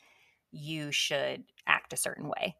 you 0.51 0.91
should 0.91 1.43
act 1.67 1.93
a 1.93 1.97
certain 1.97 2.27
way 2.27 2.55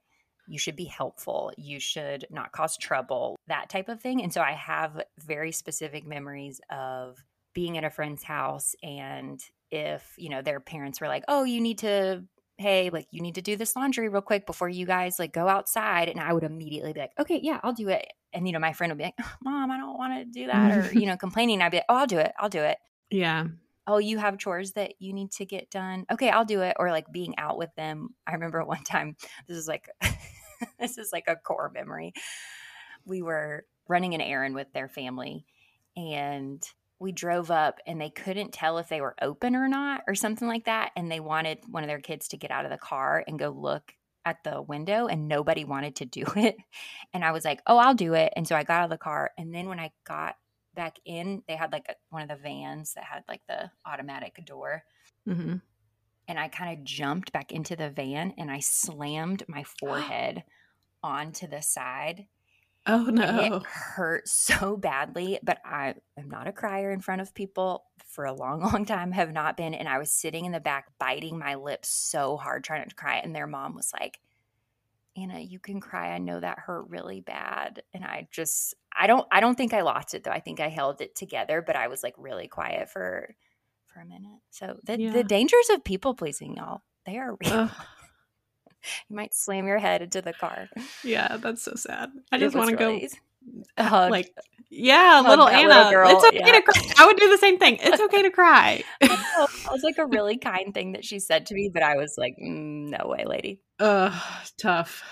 you 0.47 0.57
should 0.57 0.75
be 0.75 0.85
helpful, 0.85 1.51
you 1.57 1.79
should 1.79 2.25
not 2.31 2.51
cause 2.53 2.77
trouble, 2.77 3.37
that 3.47 3.69
type 3.69 3.89
of 3.89 4.01
thing. 4.01 4.23
And 4.23 4.33
so 4.33 4.41
I 4.41 4.53
have 4.53 5.03
very 5.19 5.51
specific 5.51 6.07
memories 6.07 6.61
of 6.71 7.17
being 7.53 7.77
at 7.77 7.83
a 7.83 7.89
friend's 7.89 8.23
house 8.23 8.75
and 8.81 9.43
if, 9.71 10.13
you 10.17 10.29
know, 10.29 10.41
their 10.41 10.59
parents 10.59 11.01
were 11.01 11.07
like, 11.07 11.23
"Oh, 11.27 11.43
you 11.43 11.61
need 11.61 11.79
to 11.79 12.23
hey, 12.59 12.89
like 12.89 13.07
you 13.11 13.21
need 13.21 13.35
to 13.35 13.41
do 13.41 13.55
this 13.55 13.75
laundry 13.75 14.09
real 14.09 14.21
quick 14.21 14.47
before 14.47 14.67
you 14.69 14.85
guys 14.85 15.19
like 15.19 15.33
go 15.33 15.47
outside." 15.47 16.09
And 16.09 16.19
I 16.19 16.33
would 16.33 16.43
immediately 16.43 16.93
be 16.93 16.99
like, 17.01 17.13
"Okay, 17.19 17.39
yeah, 17.41 17.59
I'll 17.63 17.73
do 17.73 17.89
it." 17.89 18.07
and 18.33 18.45
you 18.45 18.53
know, 18.53 18.59
my 18.59 18.73
friend 18.73 18.91
would 18.91 18.97
be 18.97 19.05
like, 19.05 19.15
oh, 19.21 19.33
"Mom, 19.41 19.71
I 19.71 19.77
don't 19.77 19.97
want 19.97 20.13
to 20.13 20.25
do 20.25 20.47
that," 20.47 20.71
or 20.71 20.93
you 20.93 21.05
know, 21.07 21.17
complaining. 21.17 21.61
I'd 21.61 21.69
be 21.71 21.77
like, 21.77 21.85
"Oh, 21.89 21.97
I'll 21.97 22.07
do 22.07 22.19
it. 22.19 22.31
I'll 22.37 22.49
do 22.49 22.61
it." 22.61 22.77
Yeah. 23.09 23.47
Oh, 23.85 23.99
you 23.99 24.17
have 24.17 24.37
chores 24.37 24.73
that 24.73 24.95
you 24.99 25.13
need 25.13 25.31
to 25.33 25.45
get 25.45 25.69
done. 25.71 26.05
Okay, 26.11 26.29
I'll 26.29 26.45
do 26.45 26.61
it. 26.61 26.75
Or 26.77 26.91
like 26.91 27.11
being 27.11 27.37
out 27.37 27.57
with 27.57 27.73
them. 27.75 28.09
I 28.25 28.33
remember 28.33 28.63
one 28.63 28.83
time. 28.83 29.15
This 29.47 29.57
is 29.57 29.67
like, 29.67 29.89
this 30.79 30.97
is 30.97 31.11
like 31.13 31.25
a 31.27 31.37
core 31.37 31.71
memory. 31.73 32.13
We 33.05 33.21
were 33.21 33.65
running 33.87 34.13
an 34.13 34.21
errand 34.21 34.55
with 34.55 34.71
their 34.73 34.89
family, 34.89 35.45
and 35.95 36.61
we 36.99 37.11
drove 37.11 37.51
up 37.51 37.79
and 37.85 38.01
they 38.01 38.09
couldn't 38.09 38.53
tell 38.53 38.77
if 38.77 38.89
they 38.89 39.01
were 39.01 39.15
open 39.21 39.55
or 39.55 39.67
not 39.67 40.01
or 40.07 40.15
something 40.15 40.47
like 40.47 40.65
that 40.65 40.91
and 40.95 41.11
they 41.11 41.19
wanted 41.19 41.59
one 41.69 41.83
of 41.83 41.87
their 41.87 41.99
kids 41.99 42.27
to 42.29 42.37
get 42.37 42.51
out 42.51 42.65
of 42.65 42.71
the 42.71 42.77
car 42.77 43.23
and 43.27 43.39
go 43.39 43.49
look 43.49 43.93
at 44.25 44.43
the 44.43 44.61
window 44.61 45.07
and 45.07 45.27
nobody 45.27 45.63
wanted 45.63 45.95
to 45.95 46.05
do 46.05 46.23
it. 46.35 46.57
And 47.13 47.23
i 47.23 47.31
was 47.31 47.45
like 47.45 47.61
oh 47.67 47.77
i'll 47.77 47.93
do 47.95 48.13
it. 48.13 48.33
And 48.35 48.47
so 48.47 48.55
i 48.55 48.63
got 48.63 48.81
out 48.81 48.85
of 48.85 48.89
the 48.89 48.97
car 48.97 49.31
and 49.37 49.53
then 49.53 49.67
when 49.69 49.79
i 49.79 49.91
got 50.05 50.35
back 50.75 50.97
in 51.05 51.43
they 51.47 51.55
had 51.55 51.71
like 51.71 51.85
a, 51.89 51.95
one 52.09 52.23
of 52.23 52.29
the 52.29 52.35
vans 52.35 52.93
that 52.93 53.03
had 53.03 53.23
like 53.27 53.41
the 53.47 53.71
automatic 53.85 54.43
door. 54.45 54.83
Mm-hmm. 55.27 55.55
and 56.29 56.39
i 56.39 56.47
kind 56.47 56.77
of 56.77 56.85
jumped 56.85 57.33
back 57.33 57.51
into 57.51 57.75
the 57.75 57.89
van 57.89 58.33
and 58.37 58.49
i 58.49 58.59
slammed 58.59 59.43
my 59.47 59.63
forehead 59.79 60.43
onto 61.03 61.47
the 61.47 61.61
side 61.61 62.27
Oh 62.87 63.07
and 63.07 63.19
it 63.19 63.49
no. 63.51 63.59
hurt 63.65 64.27
so 64.27 64.77
badly, 64.77 65.39
but 65.43 65.59
I 65.65 65.95
am 66.17 66.29
not 66.29 66.47
a 66.47 66.53
crier 66.53 66.91
in 66.91 67.01
front 67.01 67.21
of 67.21 67.33
people 67.33 67.85
for 68.07 68.25
a 68.25 68.33
long, 68.33 68.61
long 68.73 68.85
time, 68.85 69.11
have 69.11 69.31
not 69.33 69.57
been. 69.57 69.73
And 69.73 69.89
I 69.89 69.97
was 69.97 70.11
sitting 70.11 70.45
in 70.45 70.51
the 70.53 70.59
back, 70.59 70.85
biting 70.99 71.37
my 71.37 71.55
lips 71.55 71.89
so 71.89 72.37
hard, 72.37 72.63
trying 72.63 72.79
not 72.81 72.89
to 72.89 72.95
cry. 72.95 73.17
And 73.17 73.35
their 73.35 73.47
mom 73.47 73.75
was 73.75 73.91
like, 73.93 74.19
Anna, 75.15 75.39
you 75.39 75.59
can 75.59 75.79
cry. 75.81 76.11
I 76.13 76.19
know 76.19 76.39
that 76.39 76.59
hurt 76.59 76.87
really 76.89 77.21
bad. 77.21 77.81
And 77.93 78.05
I 78.05 78.27
just, 78.31 78.75
I 78.95 79.07
don't, 79.07 79.27
I 79.31 79.39
don't 79.39 79.55
think 79.55 79.73
I 79.73 79.81
lost 79.81 80.13
it 80.13 80.23
though. 80.23 80.31
I 80.31 80.39
think 80.39 80.59
I 80.59 80.69
held 80.69 81.01
it 81.01 81.15
together, 81.15 81.61
but 81.65 81.75
I 81.75 81.87
was 81.87 82.03
like 82.03 82.13
really 82.17 82.47
quiet 82.47 82.89
for, 82.89 83.35
for 83.85 83.99
a 83.99 84.05
minute. 84.05 84.39
So 84.51 84.77
the, 84.83 84.99
Yeah. 85.01 85.11
the 85.11 85.23
dangers 85.23 85.69
of 85.71 85.83
people 85.83 86.13
pleasing, 86.13 86.55
y'all, 86.55 86.83
they 87.05 87.17
are 87.17 87.35
real. 87.43 87.69
You 89.09 89.15
might 89.15 89.33
slam 89.33 89.67
your 89.67 89.79
head 89.79 90.01
into 90.01 90.21
the 90.21 90.33
car. 90.33 90.69
yeah, 91.03 91.37
that's 91.37 91.63
so 91.63 91.73
sad. 91.75 92.09
I 92.31 92.37
It 92.37 92.39
just 92.39 92.55
want 92.55 92.69
to 92.69 92.75
really- 92.77 93.09
go 93.77 93.83
hug. 93.83 94.11
like 94.11 94.33
yeah, 94.69 95.21
hug 95.21 95.27
little 95.27 95.47
Anna. 95.47 95.67
little 95.69 95.91
girl, 95.91 96.09
It's 96.09 96.25
okay 96.25 96.39
yeah. 96.45 96.51
to 96.53 96.61
cry. 96.61 96.81
I 96.99 97.05
would 97.05 97.17
do 97.17 97.29
the 97.29 97.37
same 97.37 97.57
thing. 97.57 97.77
It's 97.81 98.01
okay 98.01 98.21
to 98.23 98.29
cry. 98.31 98.83
It 99.01 99.71
was 99.71 99.83
like 99.83 99.97
a 99.99 100.05
really 100.05 100.37
kind 100.37 100.73
thing 100.73 100.93
that 100.93 101.05
she 101.05 101.19
said 101.19 101.45
to 101.47 101.53
me, 101.53 101.69
but 101.71 101.83
I 101.83 101.95
was 101.95 102.15
like, 102.17 102.35
mm, 102.41 102.89
no 102.89 103.07
way, 103.07 103.23
lady. 103.25 103.59
Ugh, 103.79 104.13
tough. 104.57 105.03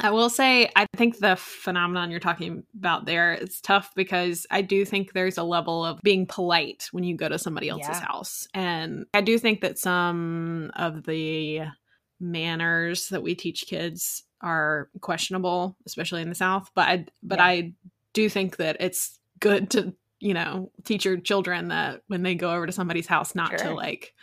I 0.00 0.10
will 0.10 0.30
say, 0.30 0.68
I 0.76 0.86
think 0.96 1.18
the 1.18 1.36
phenomenon 1.36 2.10
you're 2.10 2.20
talking 2.20 2.64
about 2.76 3.04
there 3.04 3.34
is 3.34 3.60
tough 3.60 3.92
because 3.94 4.46
I 4.50 4.62
do 4.62 4.84
think 4.84 5.12
there's 5.12 5.38
a 5.38 5.42
level 5.44 5.84
of 5.84 6.00
being 6.02 6.26
polite 6.26 6.88
when 6.92 7.04
you 7.04 7.16
go 7.16 7.28
to 7.28 7.38
somebody 7.38 7.68
else's 7.68 7.88
Yeah. 8.00 8.06
house. 8.06 8.48
And 8.54 9.06
I 9.14 9.20
do 9.20 9.38
think 9.38 9.60
that 9.60 9.78
some 9.78 10.70
of 10.76 11.04
the 11.04 11.62
manners 12.20 13.08
that 13.08 13.22
we 13.22 13.34
teach 13.34 13.66
kids 13.66 14.24
are 14.40 14.88
questionable, 15.00 15.76
especially 15.86 16.22
in 16.22 16.28
the 16.28 16.34
South. 16.34 16.70
But 16.74 16.88
I, 16.88 17.06
but 17.22 17.38
Yeah. 17.38 17.44
I 17.44 17.72
do 18.12 18.28
think 18.28 18.56
that 18.56 18.76
it's 18.80 19.18
good 19.40 19.70
to, 19.70 19.94
you 20.20 20.34
know, 20.34 20.70
teach 20.84 21.04
your 21.04 21.16
children 21.18 21.68
that 21.68 22.02
when 22.08 22.22
they 22.22 22.34
go 22.34 22.52
over 22.52 22.66
to 22.66 22.72
somebody's 22.72 23.06
house, 23.06 23.34
not 23.34 23.56
to 23.58 23.72
like 23.74 24.14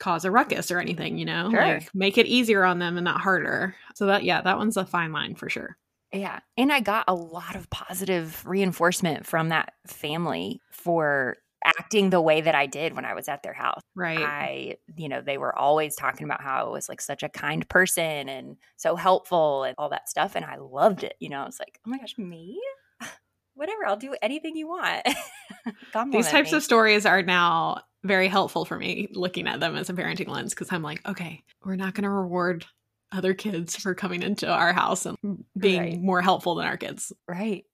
cause 0.00 0.24
a 0.24 0.30
ruckus 0.30 0.70
or 0.70 0.80
anything, 0.80 1.18
you 1.18 1.24
know, 1.24 1.50
Sure. 1.50 1.60
like 1.60 1.94
make 1.94 2.18
it 2.18 2.26
easier 2.26 2.64
on 2.64 2.78
them 2.78 2.96
and 2.96 3.04
not 3.04 3.20
harder. 3.20 3.76
So 3.94 4.06
that, 4.06 4.24
yeah, 4.24 4.42
that 4.42 4.58
one's 4.58 4.76
a 4.76 4.84
fine 4.84 5.12
line 5.12 5.34
for 5.34 5.48
sure. 5.48 5.76
Yeah. 6.12 6.40
And 6.56 6.72
I 6.72 6.80
got 6.80 7.04
a 7.08 7.14
lot 7.14 7.56
of 7.56 7.70
positive 7.70 8.44
reinforcement 8.46 9.26
from 9.26 9.48
that 9.48 9.74
family 9.86 10.60
for 10.70 11.36
acting 11.64 12.10
the 12.10 12.20
way 12.20 12.40
that 12.40 12.54
I 12.54 12.66
did 12.66 12.94
when 12.94 13.04
I 13.04 13.14
was 13.14 13.28
at 13.28 13.42
their 13.42 13.52
house. 13.54 13.80
Right. 13.94 14.18
I, 14.18 14.76
you 14.96 15.08
know, 15.08 15.20
they 15.20 15.38
were 15.38 15.56
always 15.58 15.96
talking 15.96 16.24
about 16.24 16.42
how 16.42 16.66
I 16.66 16.68
was 16.70 16.88
like 16.88 17.00
such 17.00 17.22
a 17.22 17.28
kind 17.28 17.68
person 17.68 18.28
and 18.28 18.56
so 18.76 18.96
helpful 18.96 19.64
and 19.64 19.74
all 19.78 19.88
that 19.90 20.08
stuff. 20.08 20.34
And 20.36 20.44
I 20.44 20.56
loved 20.56 21.02
it. 21.04 21.14
You 21.20 21.28
know, 21.30 21.40
I 21.42 21.46
was 21.46 21.58
like, 21.58 21.78
oh 21.86 21.90
my 21.90 21.98
gosh, 21.98 22.16
me? 22.18 22.60
Whatever, 23.54 23.86
I'll 23.86 23.96
do 23.96 24.14
anything 24.22 24.56
you 24.56 24.68
want. 24.68 25.06
These 26.12 26.28
types 26.28 26.52
me. 26.52 26.58
of 26.58 26.62
stories 26.62 27.06
are 27.06 27.22
now 27.22 27.80
very 28.02 28.28
helpful 28.28 28.64
for 28.64 28.78
me 28.78 29.08
looking 29.12 29.46
at 29.46 29.60
them 29.60 29.76
as 29.76 29.88
a 29.88 29.94
parenting 29.94 30.28
lens 30.28 30.52
because 30.52 30.70
I'm 30.72 30.82
like, 30.82 31.06
okay, 31.08 31.42
we're 31.64 31.76
not 31.76 31.94
going 31.94 32.02
to 32.02 32.10
reward 32.10 32.66
other 33.12 33.32
kids 33.32 33.76
for 33.76 33.94
coming 33.94 34.22
into 34.22 34.46
our 34.50 34.72
house 34.72 35.06
and 35.06 35.16
being 35.56 35.80
Right. 35.80 36.00
more 36.00 36.20
helpful 36.20 36.56
than 36.56 36.66
our 36.66 36.76
kids. 36.76 37.12
Right. 37.28 37.64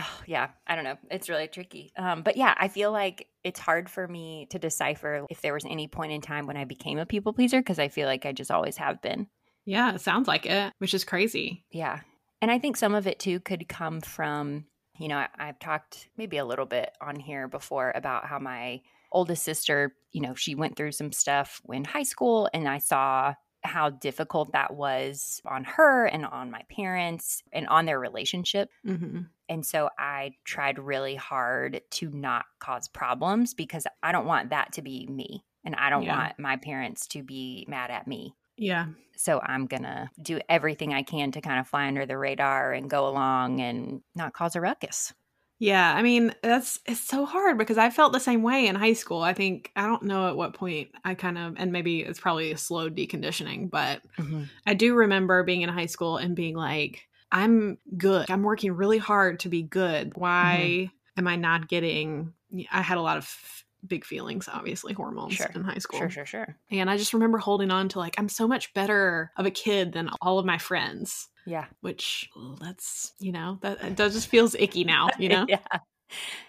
Oh, 0.00 0.20
yeah, 0.26 0.48
I 0.66 0.74
don't 0.74 0.84
know. 0.84 0.98
It's 1.10 1.28
really 1.28 1.48
tricky. 1.48 1.92
Um, 1.96 2.22
but 2.22 2.36
yeah, 2.36 2.54
I 2.56 2.68
feel 2.68 2.92
like 2.92 3.28
it's 3.44 3.60
hard 3.60 3.88
for 3.88 4.06
me 4.06 4.46
to 4.50 4.58
decipher 4.58 5.26
if 5.30 5.40
there 5.40 5.54
was 5.54 5.64
any 5.64 5.88
point 5.88 6.12
in 6.12 6.20
time 6.20 6.46
when 6.46 6.56
I 6.56 6.64
became 6.64 6.98
a 6.98 7.06
people 7.06 7.32
pleaser 7.32 7.60
because 7.60 7.78
I 7.78 7.88
feel 7.88 8.06
like 8.06 8.26
I 8.26 8.32
just 8.32 8.50
always 8.50 8.76
have 8.76 9.00
been. 9.00 9.28
Yeah, 9.64 9.94
it 9.94 10.00
sounds 10.00 10.28
like 10.28 10.46
it, 10.46 10.72
which 10.78 10.94
is 10.94 11.04
crazy. 11.04 11.64
Yeah. 11.70 12.00
And 12.42 12.50
I 12.50 12.58
think 12.58 12.76
some 12.76 12.94
of 12.94 13.06
it 13.06 13.18
too 13.18 13.40
could 13.40 13.68
come 13.68 14.00
from, 14.00 14.64
you 14.98 15.08
know, 15.08 15.16
I, 15.16 15.28
I've 15.38 15.58
talked 15.58 16.08
maybe 16.16 16.38
a 16.38 16.44
little 16.44 16.66
bit 16.66 16.90
on 17.00 17.16
here 17.16 17.48
before 17.48 17.92
about 17.94 18.26
how 18.26 18.38
my 18.38 18.80
oldest 19.12 19.42
sister, 19.42 19.94
you 20.12 20.22
know, 20.22 20.34
she 20.34 20.54
went 20.54 20.76
through 20.76 20.92
some 20.92 21.12
stuff 21.12 21.60
in 21.70 21.84
high 21.84 22.04
school 22.04 22.48
and 22.54 22.68
I 22.68 22.78
saw 22.78 23.34
how 23.62 23.90
difficult 23.90 24.52
that 24.52 24.74
was 24.74 25.42
on 25.44 25.64
her 25.64 26.06
and 26.06 26.24
on 26.24 26.50
my 26.50 26.62
parents 26.74 27.42
and 27.52 27.68
on 27.68 27.84
their 27.84 27.98
relationship. 27.98 28.70
hmm 28.84 29.20
And 29.50 29.66
so 29.66 29.90
I 29.98 30.36
tried 30.44 30.78
really 30.78 31.16
hard 31.16 31.82
to 31.90 32.10
not 32.10 32.46
cause 32.60 32.86
problems 32.88 33.52
because 33.52 33.86
I 34.02 34.12
don't 34.12 34.24
want 34.24 34.50
that 34.50 34.72
to 34.74 34.82
be 34.82 35.06
me. 35.08 35.44
And 35.64 35.74
I 35.74 35.90
don't 35.90 36.04
Yeah. 36.04 36.16
want 36.16 36.38
my 36.38 36.56
parents 36.56 37.06
to 37.08 37.22
be 37.22 37.66
mad 37.68 37.90
at 37.90 38.06
me. 38.06 38.34
Yeah. 38.56 38.86
So 39.16 39.40
I'm 39.42 39.66
going 39.66 39.82
to 39.82 40.08
do 40.22 40.40
everything 40.48 40.94
I 40.94 41.02
can 41.02 41.32
to 41.32 41.40
kind 41.40 41.58
of 41.58 41.66
fly 41.66 41.88
under 41.88 42.06
the 42.06 42.16
radar 42.16 42.72
and 42.72 42.88
go 42.88 43.08
along 43.08 43.60
and 43.60 44.02
not 44.14 44.32
cause 44.32 44.54
a 44.54 44.60
ruckus. 44.60 45.12
Yeah, 45.58 45.94
I 45.94 46.02
mean, 46.02 46.34
that's 46.42 46.80
it's 46.86 47.00
so 47.00 47.26
hard 47.26 47.58
because 47.58 47.76
I 47.76 47.90
felt 47.90 48.14
the 48.14 48.18
same 48.18 48.42
way 48.42 48.66
in 48.66 48.76
high 48.76 48.94
school. 48.94 49.20
I 49.20 49.34
think 49.34 49.70
I 49.76 49.86
don't 49.86 50.04
know 50.04 50.28
at 50.28 50.36
what 50.36 50.54
point 50.54 50.88
I 51.04 51.14
kind 51.14 51.36
of 51.36 51.56
and 51.58 51.70
maybe 51.70 52.00
it's 52.00 52.18
probably 52.18 52.50
a 52.50 52.56
slow 52.56 52.88
deconditioning, 52.88 53.68
but 53.70 54.00
mm-hmm. 54.18 54.44
I 54.66 54.72
do 54.72 54.94
remember 54.94 55.42
being 55.42 55.60
in 55.60 55.68
high 55.68 55.84
school 55.84 56.16
and 56.16 56.34
being 56.34 56.56
like, 56.56 57.06
I'm 57.32 57.78
good. 57.96 58.30
I'm 58.30 58.42
working 58.42 58.72
really 58.72 58.98
hard 58.98 59.40
to 59.40 59.48
be 59.48 59.62
good. 59.62 60.16
Why 60.16 60.90
am 61.16 61.26
I 61.28 61.36
not 61.36 61.68
getting 61.68 62.32
I 62.72 62.82
had 62.82 62.98
a 62.98 63.02
lot 63.02 63.16
of 63.16 63.64
big 63.86 64.04
feelings, 64.04 64.48
obviously, 64.52 64.92
hormones 64.92 65.34
Sure. 65.34 65.50
in 65.54 65.62
high 65.64 65.78
school. 65.78 66.00
Sure, 66.00 66.10
sure, 66.10 66.26
sure. 66.26 66.56
And 66.70 66.90
I 66.90 66.96
just 66.98 67.14
remember 67.14 67.38
holding 67.38 67.70
on 67.70 67.88
to 67.90 67.98
like 67.98 68.14
I'm 68.18 68.28
so 68.28 68.46
much 68.48 68.74
better 68.74 69.30
of 69.36 69.46
a 69.46 69.50
kid 69.50 69.92
than 69.92 70.10
all 70.20 70.38
of 70.38 70.44
my 70.44 70.58
friends, 70.58 71.28
Yeah. 71.46 71.66
which 71.80 72.28
well, 72.36 72.58
that's, 72.60 73.12
you 73.20 73.32
know, 73.32 73.58
that 73.62 73.96
that 73.96 74.12
just 74.12 74.28
feels 74.28 74.54
icky 74.54 74.84
now, 74.84 75.08
you 75.18 75.28
know? 75.28 75.46
yeah. 75.48 75.58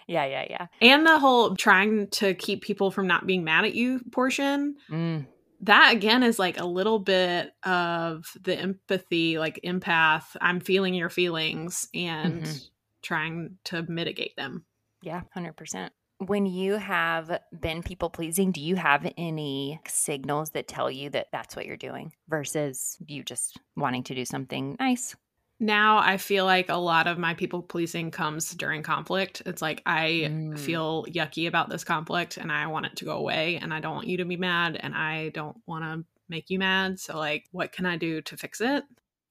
Yeah, 0.08 0.26
yeah, 0.26 0.46
yeah. 0.50 0.68
and 0.82 1.06
the 1.06 1.20
whole 1.20 1.56
trying 1.56 2.08
to 2.08 2.34
keep 2.34 2.64
people 2.64 2.90
from 2.90 3.06
not 3.06 3.28
being 3.28 3.44
mad 3.44 3.64
at 3.64 3.76
you 3.76 4.02
portion 4.12 4.76
Mm, 4.90 5.28
that 5.62 5.94
again 5.94 6.24
is 6.24 6.40
like 6.40 6.60
a 6.60 6.66
little 6.66 7.00
bit 7.00 7.52
of 7.64 8.26
the 8.42 8.56
empathy 8.58 9.38
like 9.38 9.60
empath 9.64 10.36
i'm 10.42 10.60
feeling 10.60 10.94
your 10.94 11.10
feelings 11.10 11.88
and 11.94 12.46
Mhm. 12.46 12.62
trying 13.02 13.58
to 13.64 13.84
mitigate 13.84 14.36
them 14.36 14.66
yeah, 15.04 15.22
100%. 15.22 15.94
When 16.20 16.46
you 16.46 16.74
have 16.76 17.40
been 17.60 17.82
people 17.82 18.12
pleasing, 18.12 18.52
do 18.52 18.62
you 18.62 18.76
have 18.76 19.12
any 19.18 19.82
signals 19.88 20.52
that 20.52 20.68
tell 20.68 20.92
you 20.92 21.10
that 21.10 21.28
that's 21.32 21.56
what 21.56 21.66
you're 21.66 21.78
doing 21.78 22.14
versus 22.28 22.98
you 23.08 23.24
just 23.24 23.60
wanting 23.76 24.04
to 24.04 24.14
do 24.16 24.26
something 24.26 24.76
nice? 24.80 25.16
Now 25.62 25.98
i 26.00 26.18
feel 26.18 26.44
like 26.44 26.68
a 26.70 26.76
lot 26.76 27.08
of 27.08 27.18
my 27.18 27.34
people 27.34 27.62
pleasing 27.62 28.12
comes 28.12 28.52
during 28.56 28.84
conflict 28.84 29.42
it's 29.46 29.62
like 29.62 29.82
i 29.86 30.28
Mm. 30.30 30.60
feel 30.60 31.06
yucky 31.10 31.48
about 31.48 31.70
this 31.70 31.84
conflict 31.86 32.36
and 32.38 32.52
i 32.52 32.68
want 32.68 32.86
it 32.88 32.96
to 32.98 33.06
go 33.06 33.16
away 33.18 33.58
and 33.62 33.74
i 33.74 33.80
don't 33.80 33.96
want 33.96 34.08
you 34.08 34.18
to 34.18 34.26
be 34.26 34.38
mad 34.38 34.78
and 34.80 34.94
i 34.96 35.30
don't 35.30 35.56
want 35.68 35.84
to 35.86 36.04
make 36.28 36.50
you 36.50 36.60
mad 36.60 37.00
so 37.00 37.18
like 37.18 37.46
what 37.52 37.72
can 37.72 37.86
i 37.86 37.96
do 37.98 38.22
to 38.24 38.36
fix 38.38 38.60
it 38.60 38.84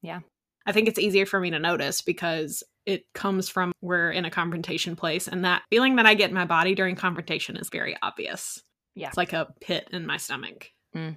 Yeah. 0.02 0.20
I 0.66 0.72
think 0.72 0.88
it's 0.88 0.98
easier 0.98 1.24
for 1.26 1.40
me 1.40 1.50
to 1.50 1.58
notice 1.58 2.02
because 2.02 2.62
it 2.84 3.06
comes 3.14 3.48
from 3.48 3.72
we're 3.80 4.10
in 4.10 4.26
a 4.26 4.30
confrontation 4.30 4.94
place 4.94 5.26
and 5.26 5.44
that 5.46 5.62
feeling 5.70 5.96
that 5.96 6.04
I 6.06 6.12
get 6.14 6.28
in 6.28 6.34
my 6.34 6.44
body 6.44 6.74
during 6.74 6.96
confrontation 6.96 7.56
is 7.56 7.70
very 7.70 7.96
obvious. 8.02 8.62
Yeah. 8.94 9.08
It's 9.08 9.16
like 9.16 9.32
a 9.32 9.48
pit 9.62 9.88
in 9.90 10.06
my 10.06 10.18
stomach. 10.18 10.70
Mhm. 10.94 11.16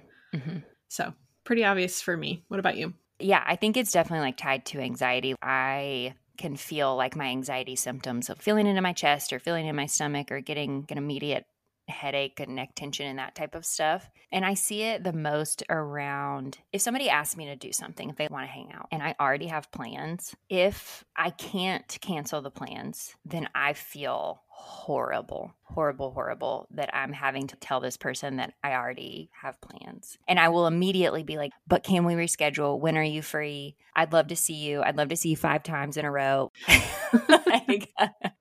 So, 0.88 1.12
pretty 1.44 1.62
obvious 1.62 2.00
for 2.00 2.16
me. 2.16 2.42
What 2.48 2.58
about 2.58 2.78
you? 2.78 2.94
Yeah, 3.24 3.42
I 3.46 3.56
think 3.56 3.78
it's 3.78 3.90
definitely 3.90 4.26
like 4.26 4.36
tied 4.36 4.66
to 4.66 4.80
anxiety. 4.80 5.34
I 5.40 6.12
can 6.36 6.56
feel 6.56 6.94
like 6.94 7.16
my 7.16 7.24
anxiety 7.24 7.74
symptoms 7.74 8.28
of 8.28 8.38
feeling 8.38 8.66
it 8.66 8.76
in 8.76 8.82
my 8.82 8.92
chest 8.92 9.32
or 9.32 9.38
feeling 9.38 9.66
in 9.66 9.74
my 9.74 9.86
stomach 9.86 10.30
or 10.30 10.42
getting 10.42 10.84
an 10.90 10.98
immediate 10.98 11.46
headache 11.88 12.38
and 12.38 12.54
neck 12.54 12.74
tension 12.74 13.06
and 13.06 13.18
that 13.18 13.34
type 13.34 13.54
of 13.54 13.64
stuff. 13.64 14.10
And 14.30 14.44
I 14.44 14.52
see 14.52 14.82
it 14.82 15.04
the 15.04 15.14
most 15.14 15.62
around 15.70 16.58
if 16.70 16.82
somebody 16.82 17.08
asks 17.08 17.34
me 17.34 17.46
to 17.46 17.56
do 17.56 17.72
something, 17.72 18.10
if 18.10 18.16
they 18.16 18.28
want 18.30 18.46
to 18.46 18.52
hang 18.52 18.70
out 18.74 18.88
and 18.92 19.02
I 19.02 19.14
already 19.18 19.46
have 19.46 19.72
plans, 19.72 20.34
if 20.50 21.02
I 21.16 21.30
can't 21.30 21.96
cancel 22.02 22.42
the 22.42 22.50
plans, 22.50 23.14
then 23.24 23.48
I 23.54 23.72
feel 23.72 24.42
horrible, 24.56 25.52
horrible, 25.62 26.12
horrible 26.12 26.66
that 26.70 26.94
I'm 26.94 27.12
having 27.12 27.48
to 27.48 27.56
tell 27.56 27.80
this 27.80 27.96
person 27.96 28.36
that 28.36 28.54
I 28.62 28.74
already 28.74 29.30
have 29.42 29.60
plans. 29.60 30.16
And 30.28 30.38
I 30.38 30.48
will 30.48 30.66
immediately 30.66 31.22
be 31.22 31.36
like, 31.36 31.52
but 31.66 31.82
can 31.82 32.04
we 32.04 32.14
reschedule? 32.14 32.78
When 32.78 32.96
are 32.96 33.02
you 33.02 33.20
free? 33.20 33.76
I'd 33.96 34.12
love 34.12 34.28
to 34.28 34.36
see 34.36 34.54
you. 34.54 34.82
I'd 34.82 34.96
love 34.96 35.08
to 35.08 35.16
see 35.16 35.30
you 35.30 35.36
five 35.36 35.62
times 35.64 35.96
in 35.96 36.04
a 36.04 36.10
row. 36.10 36.52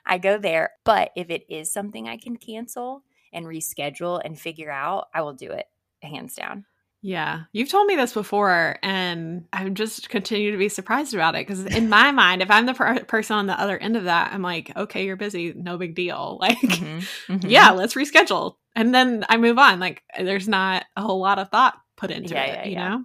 I 0.06 0.18
go 0.22 0.38
there. 0.38 0.72
But 0.84 1.12
if 1.16 1.30
it 1.30 1.46
is 1.50 1.72
something 1.72 2.08
I 2.08 2.18
can 2.18 2.38
cancel 2.38 3.04
and 3.32 3.46
reschedule 3.46 4.22
and 4.24 4.40
figure 4.40 4.72
out, 4.72 5.08
I 5.14 5.22
will 5.22 5.34
do 5.34 5.52
it 5.52 5.66
hands 6.02 6.36
down. 6.36 6.66
Yeah, 7.06 7.42
you've 7.52 7.70
told 7.70 7.86
me 7.86 7.98
this 7.98 8.14
before, 8.14 8.78
and 8.82 9.46
I 9.52 9.68
just 9.68 10.08
continue 10.08 10.54
to 10.54 10.58
be 10.58 10.70
surprised 10.70 11.14
about 11.14 11.36
it 11.36 11.46
because 11.46 11.66
in 11.66 11.90
my 11.90 12.12
mind, 12.12 12.42
if 12.42 12.50
I'm 12.50 12.66
the 12.66 12.74
per- 12.74 13.04
person 13.04 13.36
on 13.36 13.46
the 13.46 13.60
other 13.60 13.78
end 13.78 13.98
of 13.98 14.06
that, 14.06 14.32
I'm 14.32 14.42
like, 14.42 14.72
okay, 14.74 15.06
you're 15.06 15.18
busy, 15.18 15.54
no 15.54 15.78
big 15.78 15.96
deal. 15.96 16.40
Like, 16.44 16.58
mm-hmm. 16.60 17.34
Mm-hmm. 17.34 17.50
yeah, 17.50 17.72
let's 17.72 17.96
reschedule, 17.96 18.56
and 18.74 18.96
then 18.96 19.26
I 19.28 19.36
move 19.36 19.58
on. 19.58 19.82
Like, 19.82 20.02
there's 20.18 20.48
not 20.48 20.86
a 20.96 21.02
whole 21.02 21.20
lot 21.20 21.40
of 21.40 21.50
thought 21.50 21.76
put 21.98 22.10
into 22.10 22.36
yeah, 22.36 22.44
it, 22.44 22.54
yeah, 22.54 22.66
you 22.66 22.72
yeah. 22.72 22.90
know. 22.90 23.04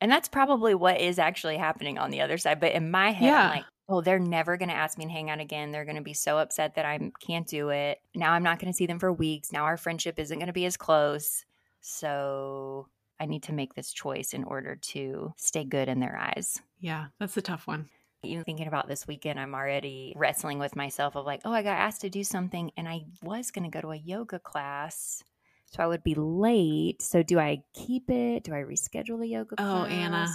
And 0.00 0.10
that's 0.10 0.28
probably 0.28 0.74
what 0.74 1.00
is 1.00 1.20
actually 1.20 1.56
happening 1.56 1.98
on 1.98 2.10
the 2.10 2.22
other 2.22 2.38
side. 2.38 2.58
But 2.60 2.72
in 2.72 2.90
my 2.90 3.12
head, 3.12 3.32
I'm 3.32 3.56
like, 3.56 3.64
oh, 3.88 4.00
they're 4.00 4.18
never 4.18 4.56
going 4.56 4.68
to 4.68 4.74
ask 4.74 4.98
me 4.98 5.06
to 5.06 5.10
hang 5.10 5.30
out 5.30 5.40
again. 5.40 5.70
They're 5.70 5.84
going 5.84 5.96
to 5.96 6.02
be 6.02 6.14
so 6.14 6.38
upset 6.38 6.74
that 6.74 6.84
I 6.84 7.12
can't 7.20 7.46
do 7.46 7.70
it. 7.70 8.00
Now 8.14 8.32
I'm 8.32 8.42
not 8.42 8.58
going 8.58 8.72
to 8.72 8.76
see 8.76 8.86
them 8.86 8.98
for 8.98 9.12
weeks. 9.12 9.52
Now 9.52 9.64
our 9.64 9.76
friendship 9.76 10.18
isn't 10.18 10.38
going 10.38 10.48
to 10.48 10.52
be 10.52 10.66
as 10.66 10.76
close. 10.76 11.44
So 11.80 12.88
I 13.20 13.26
need 13.26 13.44
to 13.44 13.52
make 13.52 13.74
this 13.74 13.92
choice 13.92 14.32
in 14.32 14.44
order 14.44 14.76
to 14.76 15.32
stay 15.36 15.64
good 15.64 15.88
in 15.88 16.00
their 16.00 16.16
eyes. 16.16 16.60
Yeah, 16.80 17.06
that's 17.18 17.36
a 17.36 17.42
tough 17.42 17.66
one. 17.66 17.88
Even 18.22 18.44
thinking 18.44 18.66
about 18.66 18.88
this 18.88 19.06
weekend, 19.06 19.38
I'm 19.38 19.54
already 19.54 20.12
wrestling 20.16 20.58
with 20.58 20.74
myself 20.74 21.16
of 21.16 21.26
like, 21.26 21.42
oh, 21.44 21.52
I 21.52 21.62
got 21.62 21.78
asked 21.78 22.00
to 22.00 22.10
do 22.10 22.24
something 22.24 22.70
and 22.76 22.88
I 22.88 23.04
was 23.22 23.50
going 23.50 23.70
to 23.70 23.70
go 23.70 23.80
to 23.80 23.92
a 23.92 23.96
yoga 23.96 24.38
class. 24.38 25.22
So 25.66 25.82
I 25.82 25.86
would 25.86 26.02
be 26.04 26.14
late. 26.14 27.02
So 27.02 27.22
do 27.22 27.38
I 27.38 27.62
keep 27.74 28.08
it? 28.08 28.44
Do 28.44 28.52
I 28.52 28.58
reschedule 28.58 29.18
the 29.18 29.28
yoga 29.28 29.56
class? 29.56 29.68
Oh, 29.68 29.84
Anna. 29.84 30.28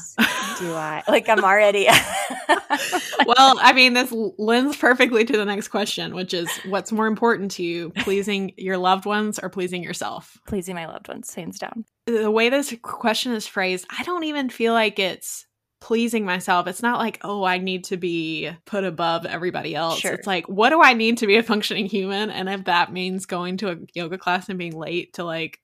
do 0.60 0.74
I? 0.74 1.04
Like 1.08 1.30
I'm 1.30 1.44
already 1.44 1.88
Well, 3.26 3.58
I 3.62 3.74
mean, 3.74 3.94
this 3.94 4.14
lends 4.38 4.78
perfectly 4.78 5.26
to 5.26 5.34
the 5.38 5.46
next 5.46 5.70
question, 5.70 6.14
which 6.14 6.34
is 6.34 6.50
what's 6.68 6.92
more 6.92 7.08
important 7.08 7.52
to 7.52 7.64
you, 7.64 7.92
pleasing 8.00 8.54
your 8.58 8.78
loved 8.78 9.06
ones 9.06 9.40
or 9.40 9.50
pleasing 9.50 9.84
yourself? 9.84 10.38
Pleasing 10.48 10.76
my 10.76 10.88
loved 10.88 11.08
ones, 11.08 11.34
hands 11.34 11.60
down. 11.60 11.86
The 12.08 12.32
way 12.32 12.50
this 12.50 12.74
question 12.82 13.32
is 13.34 13.48
phrased, 13.48 13.86
I 13.98 14.04
don't 14.04 14.24
even 14.24 14.50
feel 14.50 14.74
like 14.74 15.00
it's 15.00 15.46
pleasing 15.82 16.24
myself. 16.24 16.68
It's 16.68 16.84
not 16.84 17.00
like, 17.00 17.20
oh, 17.24 17.44
I 17.44 17.58
need 17.58 17.84
to 17.86 17.98
be 17.98 18.50
put 18.66 18.86
above 18.86 19.26
everybody 19.26 19.76
else. 19.76 20.00
Sure. 20.00 20.14
It's 20.14 20.28
like, 20.28 20.48
what 20.48 20.70
do 20.70 20.82
I 20.82 20.94
need 20.94 21.18
to 21.18 21.28
be 21.28 21.36
a 21.36 21.44
functioning 21.44 21.88
human? 21.88 22.30
And 22.30 22.48
if 22.48 22.66
that 22.66 22.94
means 22.94 23.26
going 23.26 23.58
to 23.58 23.72
a 23.72 23.78
yoga 23.94 24.18
class 24.18 24.48
and 24.48 24.60
being 24.60 24.78
late 24.78 25.14
to 25.14 25.26
like 25.26 25.60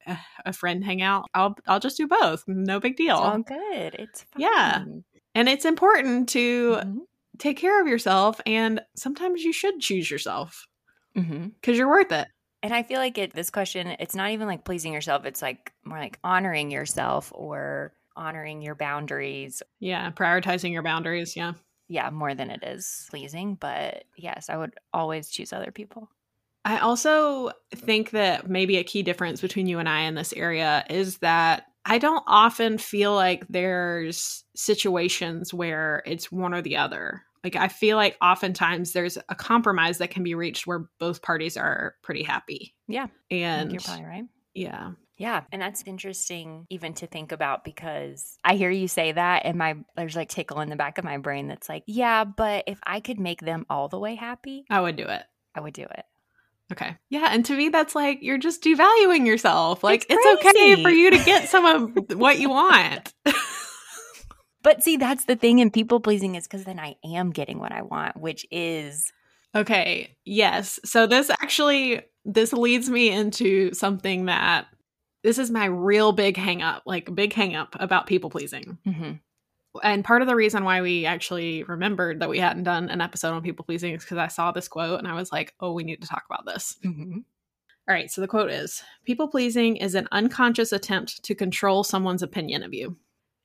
a 0.45 0.51
friend 0.51 0.83
hangout, 0.83 1.29
I'll 1.33 1.55
I'll 1.67 1.79
just 1.79 1.97
do 1.97 2.07
both. 2.07 2.43
No 2.47 2.79
big 2.79 2.97
deal. 2.97 3.15
It's 3.15 3.25
all 3.25 3.39
good. 3.39 3.95
It's 3.95 4.23
fine. 4.23 4.41
Yeah. 4.41 4.83
And 5.35 5.47
it's 5.47 5.65
important 5.65 6.29
to 6.29 6.73
mm-hmm. 6.73 6.97
take 7.37 7.57
care 7.57 7.79
of 7.79 7.87
yourself 7.87 8.41
and 8.45 8.81
sometimes 8.95 9.43
you 9.43 9.53
should 9.53 9.79
choose 9.79 10.09
yourself. 10.09 10.67
Mm-hmm. 11.15 11.49
Cuz 11.61 11.77
you're 11.77 11.87
worth 11.87 12.11
it. 12.11 12.27
And 12.63 12.73
I 12.73 12.81
feel 12.81 12.97
like 12.97 13.19
it 13.19 13.33
this 13.33 13.51
question, 13.51 13.95
it's 13.99 14.15
not 14.15 14.31
even 14.31 14.47
like 14.47 14.65
pleasing 14.65 14.93
yourself, 14.93 15.25
it's 15.25 15.43
like 15.43 15.73
more 15.85 15.99
like 15.99 16.17
honoring 16.23 16.71
yourself 16.71 17.31
or 17.35 17.93
honoring 18.17 18.61
your 18.61 18.75
boundaries. 18.75 19.63
Yeah, 19.79 20.11
prioritizing 20.11 20.73
your 20.73 20.83
boundaries. 20.83 21.35
Yeah. 21.35 21.53
Yeah, 21.87 22.09
more 22.09 22.35
than 22.35 22.49
it 22.49 22.63
is 22.63 23.07
pleasing. 23.09 23.55
But 23.55 24.03
yes, 24.17 24.49
I 24.49 24.57
would 24.57 24.73
always 24.93 25.29
choose 25.29 25.53
other 25.53 25.71
people. 25.71 26.09
I 26.65 26.79
also 26.79 27.51
think 27.73 28.09
that 28.11 28.49
maybe 28.49 28.75
a 28.75 28.83
key 28.83 29.03
difference 29.03 29.39
between 29.39 29.67
you 29.67 29.79
and 29.79 29.87
I 29.87 30.01
in 30.01 30.15
this 30.15 30.33
area 30.33 30.83
is 30.89 31.19
that 31.19 31.67
I 31.85 31.97
don't 31.97 32.23
often 32.27 32.77
feel 32.77 33.15
like 33.15 33.47
there's 33.47 34.43
situations 34.53 35.53
where 35.53 36.03
it's 36.05 36.29
one 36.29 36.53
or 36.53 36.61
the 36.61 36.75
other. 36.75 37.23
Like 37.45 37.55
I 37.55 37.69
feel 37.69 37.95
like 37.95 38.17
oftentimes 38.21 38.91
there's 38.91 39.17
a 39.29 39.35
compromise 39.35 39.99
that 39.99 40.09
can 40.09 40.23
be 40.23 40.35
reached 40.35 40.67
where 40.67 40.89
both 40.99 41.21
parties 41.21 41.55
are 41.55 41.95
pretty 42.03 42.23
happy. 42.23 42.75
Yeah. 42.89 43.07
And 43.31 43.71
you're 43.71 43.79
probably 43.79 44.03
right. 44.03 44.25
Yeah. 44.53 44.91
Yeah, 45.17 45.43
and 45.51 45.61
that's 45.61 45.83
interesting 45.85 46.67
even 46.69 46.93
to 46.95 47.07
think 47.07 47.31
about 47.31 47.63
because 47.63 48.37
I 48.43 48.55
hear 48.55 48.69
you 48.69 48.87
say 48.87 49.11
that 49.11 49.45
and 49.45 49.57
my 49.57 49.75
there's 49.95 50.15
like 50.15 50.29
tickle 50.29 50.61
in 50.61 50.69
the 50.69 50.75
back 50.75 50.97
of 50.97 51.03
my 51.03 51.17
brain 51.17 51.47
that's 51.47 51.67
like, 51.67 51.83
yeah, 51.87 52.23
but 52.23 52.65
if 52.67 52.79
I 52.85 52.99
could 52.99 53.19
make 53.19 53.41
them 53.41 53.65
all 53.69 53.87
the 53.87 53.99
way 53.99 54.15
happy, 54.15 54.65
I 54.69 54.79
would 54.81 54.95
do 54.95 55.05
it. 55.05 55.23
I 55.55 55.61
would 55.61 55.73
do 55.73 55.83
it. 55.83 56.05
Okay. 56.71 56.97
Yeah, 57.09 57.29
and 57.31 57.45
to 57.45 57.55
me 57.55 57.69
that's 57.69 57.95
like 57.95 58.19
you're 58.21 58.37
just 58.37 58.61
devaluing 58.61 59.25
yourself. 59.25 59.83
Like 59.83 60.05
it's, 60.09 60.23
it's 60.23 60.45
okay 60.45 60.83
for 60.83 60.89
you 60.89 61.11
to 61.11 61.23
get 61.23 61.49
some 61.49 61.65
of 61.65 62.11
what 62.17 62.39
you 62.39 62.49
want. 62.49 63.13
but 64.61 64.83
see, 64.83 64.97
that's 64.97 65.25
the 65.25 65.35
thing 65.35 65.59
in 65.59 65.71
people 65.71 65.99
pleasing 65.99 66.35
is 66.35 66.45
cuz 66.47 66.63
then 66.63 66.79
I 66.79 66.95
am 67.03 67.31
getting 67.31 67.57
what 67.59 67.71
I 67.71 67.81
want, 67.81 68.17
which 68.17 68.45
is 68.51 69.11
Okay. 69.55 70.15
Yes. 70.25 70.79
So 70.85 71.07
this 71.07 71.29
actually 71.29 72.01
this 72.25 72.53
leads 72.53 72.89
me 72.89 73.09
into 73.09 73.73
something 73.73 74.25
that 74.25 74.67
this 75.23 75.37
is 75.37 75.51
my 75.51 75.65
real 75.65 76.11
big 76.11 76.37
hang 76.37 76.61
up, 76.61 76.83
like 76.85 77.13
big 77.13 77.33
hang 77.33 77.55
up 77.55 77.75
about 77.79 78.07
people 78.07 78.29
pleasing. 78.29 78.77
Mm-hmm. 78.85 79.11
And 79.83 80.03
part 80.03 80.21
of 80.21 80.27
the 80.27 80.35
reason 80.35 80.63
why 80.63 80.81
we 80.81 81.05
actually 81.05 81.63
remembered 81.63 82.21
that 82.21 82.29
we 82.29 82.39
hadn't 82.39 82.63
done 82.63 82.89
an 82.89 83.01
episode 83.01 83.33
on 83.33 83.43
people 83.43 83.65
pleasing 83.65 83.93
is 83.93 84.03
because 84.03 84.17
I 84.17 84.27
saw 84.27 84.51
this 84.51 84.67
quote 84.67 84.99
and 84.99 85.07
I 85.07 85.13
was 85.13 85.31
like, 85.31 85.53
oh, 85.59 85.73
we 85.73 85.83
need 85.83 86.01
to 86.01 86.07
talk 86.07 86.23
about 86.29 86.45
this. 86.45 86.77
Mm-hmm. 86.83 87.19
All 87.89 87.95
right, 87.95 88.11
so 88.11 88.19
the 88.19 88.27
quote 88.27 88.51
is 88.51 88.83
People 89.05 89.29
pleasing 89.29 89.77
is 89.77 89.95
an 89.95 90.09
unconscious 90.11 90.73
attempt 90.73 91.23
to 91.23 91.35
control 91.35 91.83
someone's 91.83 92.23
opinion 92.23 92.63
of 92.63 92.73
you. 92.73 92.97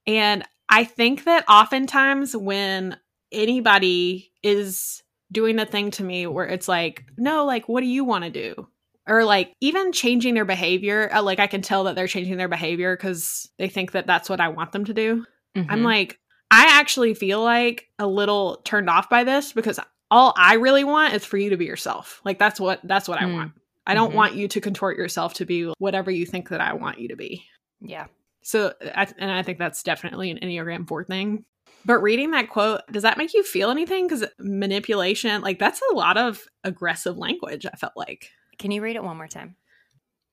And 0.06 0.44
I 0.68 0.84
think 0.84 1.24
that 1.24 1.48
oftentimes 1.48 2.36
when 2.36 2.96
anybody 3.30 4.32
is 4.42 5.02
doing 5.30 5.56
the 5.56 5.64
thing 5.64 5.90
to 5.92 6.04
me 6.04 6.26
where 6.26 6.46
it's 6.46 6.68
like, 6.68 7.04
no, 7.16 7.44
like, 7.44 7.68
what 7.68 7.80
do 7.80 7.86
you 7.86 8.04
want 8.04 8.24
to 8.24 8.30
do? 8.30 8.68
Or 9.06 9.24
like 9.24 9.52
even 9.60 9.92
changing 9.92 10.34
their 10.34 10.44
behavior 10.44 11.10
uh, 11.12 11.22
like 11.22 11.38
i 11.38 11.46
can 11.46 11.62
tell 11.62 11.84
that 11.84 11.94
they're 11.94 12.06
changing 12.06 12.36
their 12.36 12.48
behavior 12.48 12.96
because 12.96 13.48
they 13.58 13.68
think 13.68 13.92
that 13.92 14.06
that's 14.06 14.28
what 14.28 14.40
i 14.40 14.48
want 14.48 14.72
them 14.72 14.84
to 14.84 14.94
do 14.94 15.24
mm-hmm. 15.56 15.70
i'm 15.70 15.82
like 15.82 16.18
i 16.50 16.78
actually 16.78 17.14
feel 17.14 17.42
like 17.42 17.88
a 17.98 18.06
little 18.06 18.56
turned 18.64 18.90
off 18.90 19.08
by 19.08 19.24
this 19.24 19.52
because 19.52 19.78
all 20.10 20.32
i 20.36 20.54
really 20.54 20.84
want 20.84 21.14
is 21.14 21.24
for 21.24 21.36
you 21.36 21.50
to 21.50 21.56
be 21.56 21.64
yourself 21.64 22.20
like 22.24 22.38
that's 22.38 22.60
what 22.60 22.80
that's 22.84 23.08
what 23.08 23.18
mm-hmm. 23.18 23.32
i 23.32 23.34
want 23.34 23.52
i 23.86 23.94
don't 23.94 24.08
mm-hmm. 24.08 24.18
want 24.18 24.34
you 24.34 24.48
to 24.48 24.60
contort 24.60 24.96
yourself 24.96 25.34
to 25.34 25.44
be 25.44 25.72
whatever 25.78 26.10
you 26.10 26.26
think 26.26 26.48
that 26.48 26.60
i 26.60 26.72
want 26.72 26.98
you 26.98 27.08
to 27.08 27.16
be 27.16 27.44
yeah 27.80 28.06
so 28.42 28.72
I, 28.94 29.06
and 29.18 29.30
i 29.30 29.42
think 29.42 29.58
that's 29.58 29.82
definitely 29.82 30.30
an 30.30 30.38
enneagram 30.38 30.86
4 30.86 31.04
thing 31.04 31.44
but 31.84 31.98
reading 31.98 32.30
that 32.32 32.48
quote, 32.48 32.80
does 32.90 33.02
that 33.02 33.18
make 33.18 33.34
you 33.34 33.42
feel 33.42 33.70
anything? 33.70 34.06
Because 34.06 34.24
manipulation, 34.38 35.42
like 35.42 35.58
that's 35.58 35.80
a 35.90 35.94
lot 35.94 36.16
of 36.16 36.44
aggressive 36.64 37.18
language, 37.18 37.66
I 37.66 37.76
felt 37.76 37.94
like. 37.96 38.30
Can 38.58 38.70
you 38.70 38.82
read 38.82 38.96
it 38.96 39.04
one 39.04 39.16
more 39.16 39.28
time? 39.28 39.56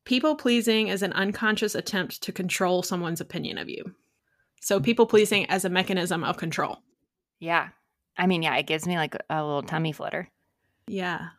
People 0.05 0.35
pleasing 0.35 0.87
is 0.87 1.03
an 1.03 1.13
unconscious 1.13 1.75
attempt 1.75 2.21
to 2.23 2.31
control 2.31 2.81
someone's 2.81 3.21
opinion 3.21 3.57
of 3.57 3.69
you. 3.69 3.93
So, 4.61 4.79
people 4.79 5.05
pleasing 5.05 5.45
as 5.49 5.65
a 5.65 5.69
mechanism 5.69 6.23
of 6.23 6.37
control. 6.37 6.79
Yeah. 7.39 7.69
I 8.17 8.27
mean, 8.27 8.43
yeah, 8.43 8.55
it 8.57 8.67
gives 8.67 8.85
me 8.85 8.97
like 8.97 9.15
a 9.29 9.43
little 9.43 9.63
tummy 9.63 9.93
flutter. 9.93 10.29
Yeah. 10.87 11.29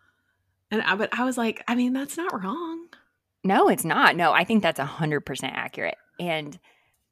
And 0.71 0.83
I, 0.83 0.95
but 0.95 1.11
I 1.13 1.25
was 1.25 1.37
like, 1.37 1.63
I 1.69 1.75
mean, 1.75 1.93
that's 1.93 2.17
not 2.17 2.43
wrong. 2.43 2.87
No, 3.45 3.69
it's 3.69 3.85
not. 3.85 4.17
No, 4.17 4.33
I 4.33 4.45
think 4.45 4.63
that's 4.63 4.81
100% 4.81 5.45
accurate. 5.45 5.97
And 6.19 6.59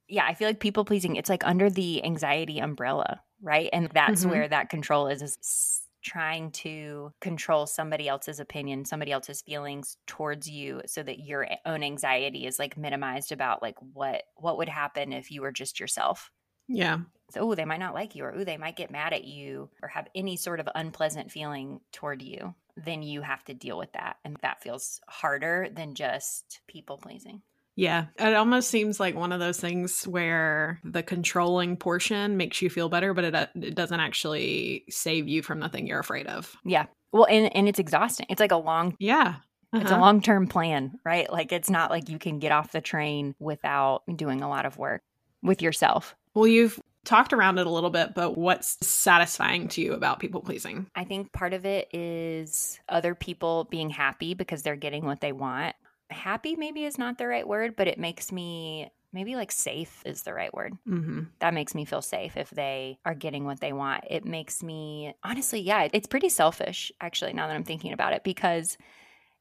yeah, 0.09 0.25
I 0.25 0.35
feel 0.35 0.49
like 0.49 0.61
people 0.61 0.85
pleasing, 0.85 1.17
it's 1.17 1.29
like 1.29 1.47
under 1.47 1.69
the 1.69 2.05
anxiety 2.05 2.59
umbrella, 2.61 3.21
right? 3.43 3.69
And 3.73 3.89
that's 3.93 4.23
mm-hmm. 4.23 4.31
where 4.31 4.49
that 4.49 4.71
control 4.71 5.09
is, 5.09 5.23
is 5.23 5.78
trying 6.03 6.51
to 6.51 7.13
control 7.21 7.67
somebody 7.67 8.09
else's 8.09 8.41
opinion, 8.41 8.85
somebody 8.85 9.13
else's 9.13 9.43
feelings 9.43 9.97
towards 10.07 10.49
you 10.49 10.81
so 10.87 11.03
that 11.03 11.21
your 11.21 11.49
own 11.67 11.83
anxiety 11.83 12.47
is 12.47 12.59
like 12.59 12.77
minimized 12.77 13.33
about 13.33 13.63
like 13.63 13.77
what 13.93 14.23
what 14.37 14.59
would 14.59 14.69
happen 14.69 15.13
if 15.13 15.31
you 15.31 15.43
were 15.43 15.53
just 15.53 15.81
yourself. 15.81 16.31
Yeah. 16.69 16.99
So, 17.31 17.41
oh, 17.41 17.55
they 17.55 17.65
might 17.65 17.81
not 17.81 17.95
like 17.95 18.15
you, 18.15 18.25
or 18.25 18.35
oh, 18.35 18.45
they 18.45 18.57
might 18.57 18.77
get 18.77 18.91
mad 18.91 19.13
at 19.13 19.25
you, 19.25 19.71
or 19.83 19.89
have 19.89 20.09
any 20.15 20.37
sort 20.37 20.61
of 20.61 20.69
unpleasant 20.75 21.31
feeling 21.31 21.81
toward 21.93 22.23
you. 22.23 22.55
Then 22.77 23.03
you 23.03 23.23
have 23.23 23.45
to 23.45 23.55
deal 23.55 23.77
with 23.77 23.93
that. 23.93 24.17
And 24.25 24.37
that 24.43 24.63
feels 24.63 25.01
harder 25.09 25.69
than 25.75 25.95
just 25.95 26.61
people 26.69 26.97
pleasing. 26.97 27.43
Yeah, 27.79 28.07
it 28.19 28.35
almost 28.35 28.71
seems 28.71 28.99
like 28.99 29.15
one 29.15 29.31
of 29.31 29.39
those 29.39 29.61
things 29.61 30.03
where 30.05 30.81
the 30.83 31.01
controlling 31.05 31.77
portion 31.77 32.37
makes 32.37 32.61
you 32.61 32.69
feel 32.71 32.89
better, 32.89 33.15
but 33.15 33.23
it, 33.23 33.35
uh, 33.37 33.47
it 33.55 33.77
doesn't 33.77 34.01
actually 34.01 34.83
save 34.91 35.29
you 35.29 35.43
from 35.45 35.61
the 35.61 35.69
thing 35.69 35.87
you're 35.87 36.01
afraid 36.01 36.27
of. 36.27 36.57
Yeah. 36.65 36.87
Well, 37.13 37.27
and, 37.31 37.55
and 37.55 37.69
it's 37.69 37.79
exhausting. 37.79 38.27
It's 38.29 38.41
like 38.41 38.51
a 38.51 38.57
long 38.57 38.97
yeah 38.99 39.37
It's 39.73 39.91
a 39.91 39.95
Uh-huh. 39.95 40.01
long 40.01 40.21
term 40.21 40.49
plan, 40.49 40.99
right? 41.05 41.31
Like 41.33 41.53
it's 41.53 41.71
not 41.71 41.93
like 41.93 42.09
you 42.09 42.19
can 42.19 42.41
get 42.41 42.51
off 42.51 42.73
the 42.73 42.81
train 42.81 43.37
without 43.39 44.03
doing 44.17 44.43
a 44.43 44.49
lot 44.49 44.67
of 44.67 44.77
work 44.77 45.01
with 45.45 45.63
yourself. 45.63 46.17
Well, 46.35 46.49
you've 46.49 46.81
talked 47.05 47.33
around 47.33 47.59
it 47.59 47.67
a 47.69 47.71
little 47.71 47.91
bit, 47.91 48.13
but 48.13 48.37
what's 48.37 48.77
satisfying 48.85 49.69
to 49.69 49.81
you 49.81 49.93
about 49.95 50.19
people 50.19 50.41
pleasing? 50.41 50.89
I 50.97 51.05
think 51.05 51.33
part 51.33 51.55
of 51.55 51.65
it 51.65 51.89
is 51.95 52.81
other 52.89 53.15
people 53.15 53.69
being 53.71 53.89
happy 53.89 54.35
because 54.35 54.63
they're 54.65 54.75
getting 54.75 55.05
what 55.05 55.21
they 55.21 55.31
want. 55.33 55.77
Happy 56.11 56.57
maybe 56.57 56.85
is 56.85 56.99
not 56.99 57.19
the 57.19 57.27
right 57.27 57.47
word, 57.47 57.77
but 57.77 57.89
it 57.89 57.99
makes 57.99 58.33
me 58.33 58.91
maybe 59.13 59.37
like 59.37 59.53
safe 59.53 60.03
is 60.05 60.23
the 60.23 60.35
right 60.35 60.53
word. 60.53 60.75
Mm-hmm. 60.87 61.23
That 61.41 61.55
makes 61.55 61.75
me 61.75 61.85
feel 61.85 62.03
safe 62.03 62.37
if 62.37 62.51
they 62.51 62.99
are 63.05 63.15
getting 63.15 63.45
what 63.45 63.61
they 63.61 63.73
want. 63.73 64.05
It 64.09 64.25
makes 64.25 64.63
me 64.63 65.15
honestly, 65.23 65.61
yeah, 65.61 65.89
it's 65.93 66.07
pretty 66.07 66.29
selfish 66.29 66.93
actually 67.01 67.33
now 67.33 67.47
that 67.47 67.55
I'm 67.55 67.65
thinking 67.65 67.93
about 67.93 68.13
it 68.13 68.25
because 68.25 68.77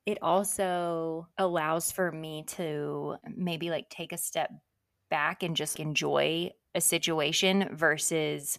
it 0.06 0.20
also 0.22 1.28
allows 1.38 1.92
for 1.92 2.12
me 2.12 2.44
to 2.48 3.18
maybe 3.36 3.70
like 3.70 3.90
take 3.90 4.14
a 4.14 4.18
step 4.18 4.52
back 5.10 5.44
and 5.44 5.56
just 5.56 5.80
enjoy 5.80 6.52
a 6.74 6.82
situation 6.82 7.70
versus 7.74 8.58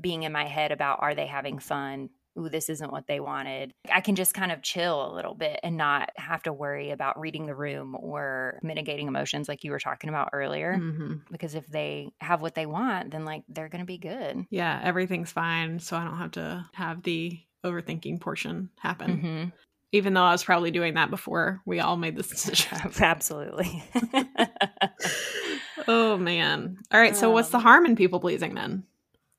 being 0.00 0.22
in 0.22 0.32
my 0.32 0.44
head 0.44 0.72
about 0.72 1.00
are 1.02 1.14
they 1.14 1.26
having 1.26 1.58
fun? 1.58 2.10
Ooh, 2.38 2.48
this 2.48 2.68
isn't 2.68 2.90
what 2.90 3.06
they 3.06 3.20
wanted. 3.20 3.72
I 3.92 4.00
can 4.00 4.16
just 4.16 4.34
kind 4.34 4.50
of 4.50 4.60
chill 4.60 5.10
a 5.10 5.14
little 5.14 5.34
bit 5.34 5.60
and 5.62 5.76
not 5.76 6.10
have 6.16 6.42
to 6.44 6.52
worry 6.52 6.90
about 6.90 7.18
reading 7.20 7.46
the 7.46 7.54
room 7.54 7.96
or 7.98 8.58
mitigating 8.62 9.06
emotions 9.06 9.48
like 9.48 9.62
you 9.62 9.70
were 9.70 9.78
talking 9.78 10.10
about 10.10 10.30
earlier. 10.32 10.74
Mm-hmm. 10.76 11.14
Because 11.30 11.54
if 11.54 11.66
they 11.68 12.10
have 12.20 12.42
what 12.42 12.54
they 12.56 12.66
want, 12.66 13.12
then 13.12 13.24
like 13.24 13.44
they're 13.48 13.68
going 13.68 13.82
to 13.82 13.86
be 13.86 13.98
good. 13.98 14.46
Yeah, 14.50 14.80
everything's 14.82 15.30
fine. 15.30 15.78
So 15.78 15.96
I 15.96 16.02
don't 16.04 16.18
have 16.18 16.32
to 16.32 16.66
have 16.74 17.02
the 17.04 17.38
overthinking 17.64 18.20
portion 18.20 18.68
happen. 18.80 19.22
Mhm. 19.22 19.52
Even 19.92 20.12
though 20.14 20.24
I 20.24 20.32
was 20.32 20.42
probably 20.42 20.72
doing 20.72 20.94
that 20.94 21.08
before 21.10 21.62
we 21.64 21.78
all 21.78 21.96
made 21.96 22.16
this 22.16 22.28
decision. 22.28 22.78
Absolutely. 23.00 23.84
oh, 25.88 26.16
man. 26.16 26.78
All 26.92 27.00
right. 27.00 27.16
So 27.16 27.30
what's 27.30 27.50
the 27.50 27.58
Um, 27.58 27.62
harm 27.62 27.86
in 27.86 27.96
people 27.96 28.20
pleasing 28.20 28.54
then? 28.54 28.84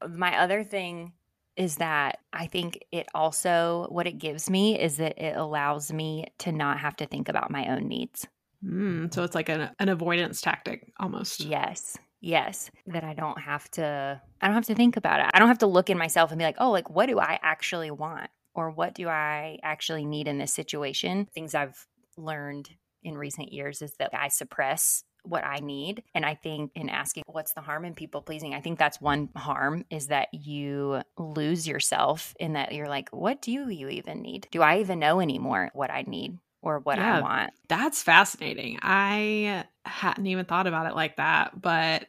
my 0.08 0.38
other 0.40 0.64
thing 0.64 1.14
is 1.58 1.78
that 1.78 2.20
I 2.34 2.48
think 2.48 2.84
it 2.92 3.08
also, 3.14 3.88
what 3.90 4.08
it 4.08 4.18
gives 4.18 4.50
me 4.50 4.80
is 4.80 4.98
that 4.98 5.18
it 5.18 5.36
allows 5.36 5.92
me 5.92 6.28
to 6.40 6.52
not 6.52 6.80
have 6.80 6.96
to 6.98 7.06
think 7.06 7.30
about 7.30 7.52
my 7.52 7.68
own 7.68 7.88
needs. 7.88 8.28
Mm, 8.64 9.14
so 9.14 9.24
it's 9.24 9.36
like 9.36 9.50
an, 9.50 9.70
an 9.80 9.90
avoidance 9.90 10.42
tactic 10.42 10.92
almost. 11.00 11.42
Yes. 11.42 11.98
Yes. 12.22 12.72
That 12.88 13.04
I 13.04 13.14
don't 13.14 13.40
have 13.40 13.70
to, 13.72 14.22
I 14.42 14.48
don't 14.48 14.56
have 14.56 14.66
to 14.66 14.76
think 14.76 14.98
about 14.98 15.20
it. 15.20 15.28
I 15.34 15.40
don't 15.40 15.48
have 15.48 15.60
to 15.60 15.68
look 15.68 15.90
in 15.90 15.98
myself 15.98 16.32
and 16.32 16.40
be 16.40 16.46
like, 16.46 16.58
oh, 16.60 16.72
like, 16.72 16.90
what 16.90 17.06
do 17.06 17.20
I 17.20 17.40
actually 17.42 17.92
want? 17.92 18.30
Or 18.54 18.72
what 18.72 18.96
do 18.96 19.08
I 19.08 19.60
actually 19.64 20.06
need 20.06 20.28
in 20.28 20.38
this 20.38 20.54
situation? 20.54 21.28
Things 21.34 21.54
I've 21.54 21.86
learned 22.18 22.70
in 23.04 23.18
recent 23.18 23.54
years 23.54 23.82
is 23.82 23.94
that 24.00 24.12
I 24.14 24.30
suppress 24.30 25.04
what 25.28 25.44
I 25.44 25.60
need. 25.60 26.04
And 26.14 26.26
I 26.26 26.36
think 26.36 26.72
in 26.76 26.90
asking 26.90 27.24
what's 27.28 27.54
the 27.54 27.62
harm 27.62 27.86
in 27.86 27.94
people 27.94 28.22
pleasing, 28.22 28.54
I 28.54 28.62
think 28.62 28.80
that's 28.80 29.02
one 29.02 29.30
harm 29.36 29.86
is 29.90 30.08
that 30.08 30.34
you 30.34 31.02
lose 31.18 31.68
yourself 31.68 32.36
in 32.40 32.54
that 32.54 32.74
you're 32.74 32.90
like, 32.90 33.10
what 33.10 33.42
do 33.42 33.52
you 33.52 33.70
even 33.70 34.22
need? 34.22 34.48
Do 34.52 34.62
I 34.62 34.80
even 34.80 35.00
know 35.00 35.20
anymore 35.20 35.72
what 35.74 35.92
I 35.92 36.04
need 36.08 36.38
or 36.62 36.80
what 36.80 36.98
Yeah. 36.98 37.18
I 37.18 37.22
want? 37.22 37.54
That's 37.68 38.04
fascinating. 38.04 38.80
I 38.82 39.66
hadn't 39.86 40.28
even 40.28 40.46
thought 40.46 40.68
about 40.68 40.88
it 40.88 40.96
like 40.96 41.18
that. 41.18 41.60
But 41.60 42.08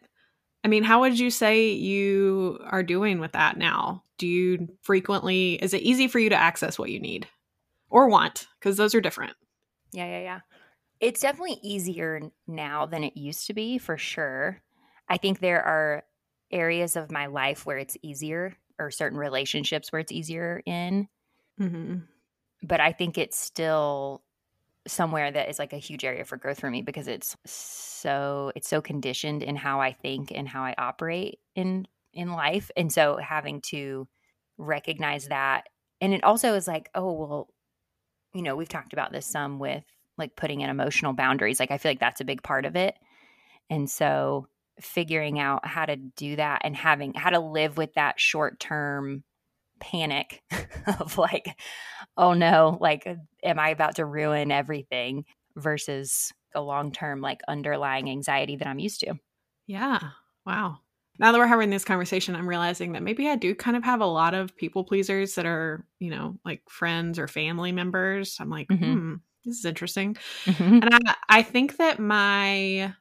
I 0.64 0.68
mean, 0.68 0.83
how 0.83 1.00
would 1.00 1.18
you 1.18 1.31
say 1.31 1.70
you 1.70 2.59
are 2.64 2.83
doing 2.83 3.20
with 3.20 3.33
that 3.33 3.57
now? 3.57 4.02
Do 4.18 4.26
you 4.26 4.68
frequently, 4.83 5.55
is 5.55 5.74
it 5.74 5.83
easy 5.83 6.09
for 6.09 6.18
you 6.18 6.31
to 6.31 6.37
access 6.37 6.79
what 6.79 6.90
you 6.90 6.98
need 6.98 7.29
or 7.90 8.09
want? 8.09 8.46
Because 8.59 8.76
those 8.76 8.94
are 8.94 9.00
different. 9.00 9.35
Yeah, 9.92 10.07
yeah, 10.07 10.20
yeah. 10.20 10.40
It's 11.00 11.20
definitely 11.20 11.59
easier 11.62 12.30
now 12.46 12.87
than 12.87 13.04
it 13.04 13.16
used 13.16 13.46
to 13.46 13.54
be, 13.54 13.78
for 13.78 13.98
sure. 13.98 14.62
I 15.09 15.18
think 15.18 15.40
there 15.40 15.62
are 15.62 16.04
areas 16.50 16.96
of 16.96 17.11
my 17.11 17.26
life 17.26 17.66
where 17.66 17.78
it's 17.78 17.96
easier, 18.02 18.56
or 18.78 18.90
certain 18.90 19.18
relationships 19.18 19.92
where 19.92 20.00
it's 20.00 20.12
easier 20.12 20.62
in, 20.66 21.09
Mm-hmm. 21.61 22.06
but 22.62 22.80
I 22.80 22.92
think 22.92 23.18
it's 23.18 23.38
still 23.38 24.24
somewhere 24.87 25.30
that 25.30 25.48
is 25.50 25.59
like 25.59 25.72
a 25.72 25.78
huge 25.78 26.04
area 26.04 26.24
for 26.24 26.37
growth 26.38 26.61
for 26.61 26.70
me 26.70 26.82
because 26.82 27.09
it's 27.09 27.37
so 27.46 28.52
it's 28.56 28.68
so 28.68 28.82
conditioned 28.82 29.42
in 29.42 29.56
how 29.56 29.80
I 29.80 29.92
think 29.92 30.32
and 30.32 30.48
how 30.48 30.64
I 30.64 30.74
operate 30.78 31.40
in 31.56 31.87
in 32.14 32.32
life, 32.32 32.70
and 32.76 32.92
so 32.92 33.18
having 33.18 33.61
to 33.62 34.09
recognize 34.59 35.28
that, 35.28 35.68
and 36.00 36.14
it 36.14 36.24
also 36.24 36.54
is 36.54 36.68
like, 36.68 36.90
oh 36.94 37.12
well, 37.12 37.48
you 38.35 38.42
know, 38.42 38.56
we've 38.56 38.68
talked 38.70 38.94
about 38.94 39.12
this 39.12 39.26
some 39.26 39.59
with 39.61 39.85
like 40.18 40.37
putting 40.37 40.61
in 40.61 40.70
emotional 40.70 41.12
boundaries. 41.12 41.61
Like 41.61 41.70
I 41.70 41.79
feel 41.79 41.90
like 41.90 42.00
that's 42.00 42.20
a 42.20 42.24
big 42.24 42.42
part 42.42 42.64
of 42.64 42.76
it. 42.76 42.94
And 43.70 43.90
so 43.90 44.48
figuring 44.81 45.38
out 45.38 45.66
how 45.66 45.87
to 45.87 45.96
do 45.96 46.37
that 46.37 46.62
and 46.64 46.76
having 46.76 47.14
how 47.14 47.31
to 47.31 47.40
live 47.40 47.76
with 47.76 47.94
that 47.94 48.20
short 48.20 48.61
term 48.61 49.24
panic 49.81 50.42
of 51.00 51.18
like, 51.18 51.59
oh 52.16 52.33
no, 52.33 52.79
like 52.81 53.07
am 53.42 53.59
I 53.59 53.70
about 53.70 53.96
to 53.96 54.05
ruin 54.05 54.50
everything 54.50 55.24
versus 55.57 56.33
a 56.55 56.61
long 56.61 56.92
term 56.92 57.20
like 57.20 57.40
underlying 57.48 58.09
anxiety 58.11 58.57
that 58.57 58.68
I'm 58.68 58.79
used 58.79 59.00
to. 59.00 59.14
Yeah. 59.66 59.98
Wow. 60.44 60.79
Now 61.18 61.33
that 61.33 61.38
we're 61.38 61.46
having 61.46 61.70
this 61.70 61.85
conversation, 61.85 62.37
I'm 62.37 62.48
realizing 62.48 62.92
that 62.92 63.02
maybe 63.02 63.29
I 63.29 63.37
do 63.37 63.55
kind 63.55 63.76
of 63.76 63.85
have 63.85 64.00
a 64.00 64.07
lot 64.07 64.35
of 64.35 64.55
people 64.57 64.85
pleasers 64.85 65.35
that 65.37 65.46
are, 65.46 65.87
you 65.98 66.11
know, 66.11 66.38
like 66.44 66.62
friends 66.68 67.18
or 67.18 67.26
family 67.26 67.72
members. 67.72 68.37
I'm 68.38 68.50
like, 68.50 68.68
Mhm. 68.68 68.79
hmm, 68.79 69.14
this 69.46 69.59
is 69.59 69.64
interesting. 69.64 70.16
And 70.46 70.88
I, 70.92 71.14
I 71.28 71.42
think 71.42 71.78
that 71.78 71.98
my 71.98 72.94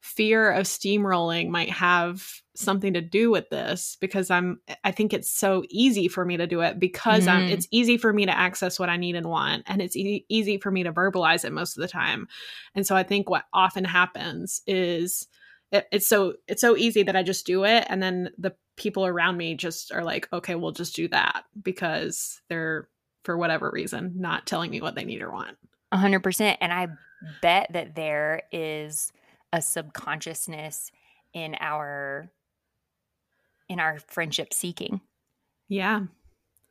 fear 0.00 0.52
of 0.52 0.64
steamrolling 0.64 1.48
might 1.48 1.70
have 1.70 2.24
something 2.54 2.94
to 2.94 3.00
do 3.00 3.30
with 3.30 3.50
this 3.50 3.96
because 4.00 4.30
I'm 4.30 4.60
I 4.84 4.90
think 4.90 5.12
it's 5.12 5.30
so 5.30 5.64
easy 5.70 6.08
for 6.08 6.24
me 6.24 6.36
to 6.36 6.46
do 6.46 6.60
it 6.60 6.78
because 6.78 7.26
I'm 7.26 7.46
Mm. 7.46 7.50
it's 7.50 7.68
easy 7.70 7.98
for 7.98 8.12
me 8.12 8.26
to 8.26 8.36
access 8.36 8.78
what 8.78 8.88
I 8.88 8.96
need 8.96 9.16
and 9.16 9.26
want 9.28 9.64
and 9.66 9.82
it's 9.82 9.96
e- 9.96 10.24
easy 10.28 10.58
for 10.58 10.70
me 10.70 10.82
to 10.84 10.92
verbalize 10.92 11.44
it 11.44 11.52
most 11.52 11.76
of 11.76 11.82
the 11.82 11.88
time. 11.88 12.28
And 12.74 12.86
so 12.86 12.96
I 12.96 13.02
think 13.02 13.28
what 13.28 13.44
often 13.52 13.84
happens 13.84 14.62
is 14.66 15.26
it, 15.72 15.86
it's 15.92 16.08
so 16.08 16.34
it's 16.46 16.60
so 16.60 16.76
easy 16.76 17.02
that 17.02 17.16
I 17.16 17.22
just 17.22 17.44
do 17.46 17.64
it 17.64 17.84
and 17.88 18.02
then 18.02 18.30
the 18.38 18.54
people 18.76 19.04
around 19.04 19.36
me 19.36 19.54
just 19.56 19.92
are 19.92 20.04
like 20.04 20.28
okay 20.32 20.54
we'll 20.54 20.72
just 20.72 20.94
do 20.94 21.08
that 21.08 21.44
because 21.60 22.40
they're 22.48 22.88
for 23.24 23.36
whatever 23.36 23.70
reason 23.70 24.14
not 24.16 24.46
telling 24.46 24.70
me 24.70 24.80
what 24.80 24.94
they 24.94 25.04
need 25.04 25.22
or 25.22 25.30
want. 25.30 25.58
A 25.92 25.96
hundred 25.96 26.22
percent. 26.22 26.58
And 26.60 26.72
I 26.72 26.88
bet 27.42 27.68
that 27.72 27.94
there 27.94 28.42
is 28.52 29.12
a 29.52 29.62
subconsciousness 29.62 30.90
in 31.32 31.56
our 31.60 32.30
in 33.68 33.80
our 33.80 33.98
friendship 34.06 34.52
seeking. 34.52 35.00
Yeah. 35.68 36.02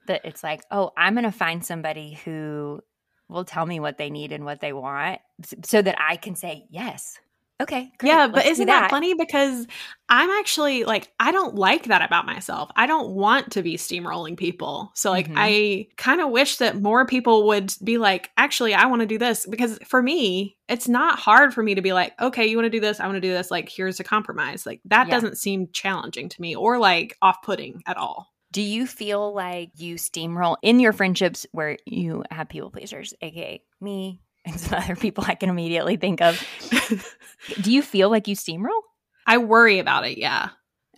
That 0.08 0.22
it's 0.24 0.44
like, 0.44 0.64
oh, 0.72 0.92
I'm 0.98 1.16
gonna 1.16 1.32
find 1.32 1.66
somebody 1.66 2.20
who 2.26 2.82
will 3.30 3.46
tell 3.46 3.66
me 3.66 3.80
what 3.80 3.98
they 3.98 4.10
need 4.10 4.32
and 4.32 4.46
what 4.46 4.62
they 4.62 4.74
want 4.74 5.20
so 5.64 5.82
that 5.82 5.98
I 6.00 6.16
can 6.16 6.36
say 6.36 6.66
yes. 6.70 7.20
Okay. 7.60 7.92
Great, 7.98 8.10
yeah, 8.10 8.28
but 8.28 8.38
let's 8.38 8.50
isn't 8.50 8.68
that. 8.68 8.92
funny? 8.92 9.16
Because 9.16 9.66
I'm 10.10 10.30
actually 10.30 10.84
like, 10.84 11.12
I 11.20 11.32
don't 11.32 11.56
like 11.56 11.86
that 11.86 12.04
about 12.04 12.28
myself. 12.28 12.70
I 12.76 12.86
don't 12.86 13.10
want 13.16 13.54
to 13.54 13.64
be 13.64 13.78
steamrolling 13.78 14.38
people. 14.38 14.92
So, 14.94 15.10
like, 15.10 15.28
Mhm. 15.28 15.34
I 15.36 15.88
kind 15.98 16.22
of 16.22 16.30
wish 16.30 16.58
that 16.58 16.80
more 16.80 17.08
people 17.08 17.48
would 17.48 17.74
be 17.84 17.98
like, 17.98 18.30
actually, 18.38 18.76
I 18.76 18.86
want 18.86 19.00
to 19.02 19.08
do 19.08 19.18
this. 19.18 19.48
Because 19.48 19.80
for 19.88 20.04
me, 20.04 20.56
it's 20.70 20.88
not 20.88 21.18
hard 21.18 21.52
for 21.52 21.64
me 21.64 21.74
to 21.74 21.82
be 21.82 21.94
like, 21.94 22.14
okay, 22.22 22.46
you 22.46 22.58
want 22.58 22.68
to 22.68 22.70
do 22.70 22.80
this? 22.80 23.00
I 23.00 23.06
want 23.08 23.16
to 23.18 23.22
do 23.22 23.34
this. 23.34 23.50
Like, 23.50 23.70
here's 23.70 24.00
a 24.00 24.04
compromise. 24.04 24.68
Like, 24.68 24.82
that 24.86 25.08
Yeah. 25.08 25.16
doesn't 25.16 25.38
seem 25.40 25.70
challenging 25.74 26.30
to 26.30 26.42
me 26.42 26.56
or 26.56 26.78
like 26.78 27.18
off 27.24 27.42
putting 27.42 27.82
at 27.88 27.98
all. 27.98 28.32
Do 28.52 28.62
you 28.62 28.86
feel 28.86 29.34
like 29.34 29.72
you 29.76 29.96
steamroll 29.96 30.58
in 30.62 30.80
your 30.80 30.94
friendships 30.94 31.48
where 31.54 31.78
you 31.86 32.24
have 32.30 32.50
people 32.50 32.70
pleasers, 32.70 33.14
aka 33.22 33.62
me 33.82 34.22
and 34.46 34.58
some 34.60 34.80
other 34.80 34.96
people 34.96 35.26
I 35.28 35.36
can 35.36 35.50
immediately 35.50 35.98
think 35.98 36.22
of? 36.22 36.42
Do 37.62 37.72
you 37.72 37.82
feel 37.82 38.10
like 38.10 38.28
you 38.28 38.36
steamroll? 38.36 38.82
I 39.26 39.38
worry 39.38 39.80
about 39.80 40.06
it. 40.06 40.18
Yeah. 40.18 40.50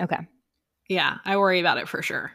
Okay. 0.02 0.20
Yeah. 0.88 1.18
I 1.26 1.38
worry 1.38 1.60
about 1.60 1.78
it 1.78 1.88
for 1.88 2.02
sure. 2.02 2.32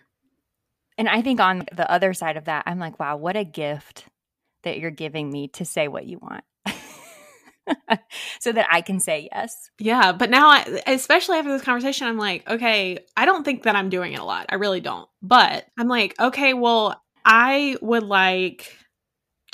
And 0.97 1.09
I 1.09 1.23
think 1.23 1.41
on 1.41 1.65
the 1.73 1.91
other 1.91 2.15
side 2.15 2.37
of 2.37 2.45
that, 2.45 2.65
I'm 2.67 2.79
like, 2.79 3.01
wow, 3.01 3.17
what 3.17 3.37
a 3.37 3.45
gift 3.45 4.07
that 4.63 4.79
you're 4.79 4.91
giving 4.91 5.31
me 5.31 5.49
to 5.49 5.65
say 5.65 5.89
what 5.89 6.07
you 6.07 6.19
want. 6.19 6.45
so 8.41 8.53
that 8.53 8.67
I 8.71 8.81
can 8.81 9.01
say 9.01 9.29
yes. 9.33 9.71
Yeah, 9.79 10.13
but 10.13 10.31
now, 10.31 10.49
I, 10.49 10.83
especially 10.87 11.39
after 11.39 11.51
this 11.51 11.63
conversation, 11.63 12.07
I'm 12.07 12.19
like, 12.19 12.49
okay, 12.49 12.99
I 13.17 13.25
don't 13.25 13.45
think 13.45 13.65
that 13.65 13.77
I'm 13.77 13.89
doing 13.89 14.13
it 14.13 14.21
a 14.21 14.25
lot. 14.25 14.47
I 14.51 14.57
really 14.57 14.81
don't. 14.81 15.09
But 15.23 15.67
I'm 15.79 15.89
like, 15.89 16.15
okay, 16.21 16.55
well, 16.55 17.03
I 17.25 17.77
would 17.81 18.03
like 18.03 18.77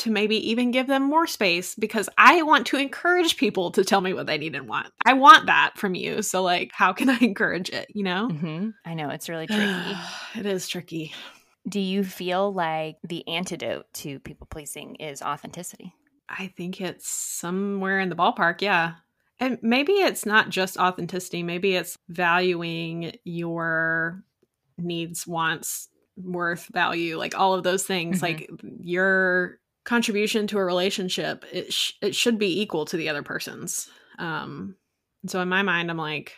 to 0.00 0.10
maybe 0.10 0.50
even 0.50 0.70
give 0.70 0.86
them 0.86 1.02
more 1.02 1.26
space 1.26 1.74
because 1.74 2.08
I 2.18 2.42
want 2.42 2.66
to 2.68 2.76
encourage 2.76 3.36
people 3.36 3.70
to 3.72 3.84
tell 3.84 4.00
me 4.00 4.12
what 4.12 4.26
they 4.26 4.38
need 4.38 4.54
and 4.54 4.68
want. 4.68 4.92
I 5.04 5.12
want 5.14 5.46
that 5.46 5.72
from 5.76 5.94
you. 5.94 6.22
So, 6.22 6.42
like, 6.42 6.70
how 6.72 6.92
can 6.92 7.08
I 7.10 7.18
encourage 7.18 7.70
it? 7.70 7.88
You 7.94 8.04
know? 8.04 8.28
hmm 8.28 8.70
I 8.84 8.94
know 8.94 9.08
it's 9.10 9.28
really 9.28 9.46
tricky. 9.48 9.96
it 10.36 10.46
is 10.46 10.68
tricky. 10.68 11.12
Do 11.68 11.80
you 11.80 12.02
feel 12.04 12.52
like 12.52 12.96
the 13.04 13.26
antidote 13.28 13.86
to 13.94 14.18
people 14.20 14.46
pleasing 14.50 14.96
is 14.96 15.22
authenticity? 15.22 15.94
I 16.28 16.46
think 16.56 16.80
it's 16.80 17.08
somewhere 17.08 18.00
in 18.00 18.08
the 18.08 18.16
ballpark. 18.16 18.62
Yeah. 18.62 18.94
And 19.38 19.58
maybe 19.62 19.92
it's 19.92 20.24
not 20.26 20.50
just 20.50 20.76
authenticity. 20.76 21.42
Maybe 21.42 21.74
it's 21.74 21.98
valuing 22.08 23.12
your 23.24 24.22
needs, 24.78 25.26
wants, 25.26 25.88
worth, 26.16 26.66
value, 26.72 27.16
like 27.18 27.38
all 27.38 27.54
of 27.54 27.62
those 27.62 27.84
things. 27.84 28.20
Mm-hmm. 28.20 28.24
Like 28.24 28.50
your 28.80 29.58
contribution 29.90 30.46
to 30.46 30.56
a 30.56 30.64
relationship, 30.64 31.44
it, 31.52 31.72
sh- 31.72 31.94
it 32.00 32.14
should 32.14 32.38
be 32.38 32.60
equal 32.60 32.84
to 32.84 32.96
the 32.96 33.08
other 33.08 33.24
person's. 33.24 33.90
Um, 34.20 34.76
so 35.26 35.40
in 35.40 35.48
my 35.48 35.62
mind, 35.62 35.90
I'm 35.90 35.96
like, 35.96 36.36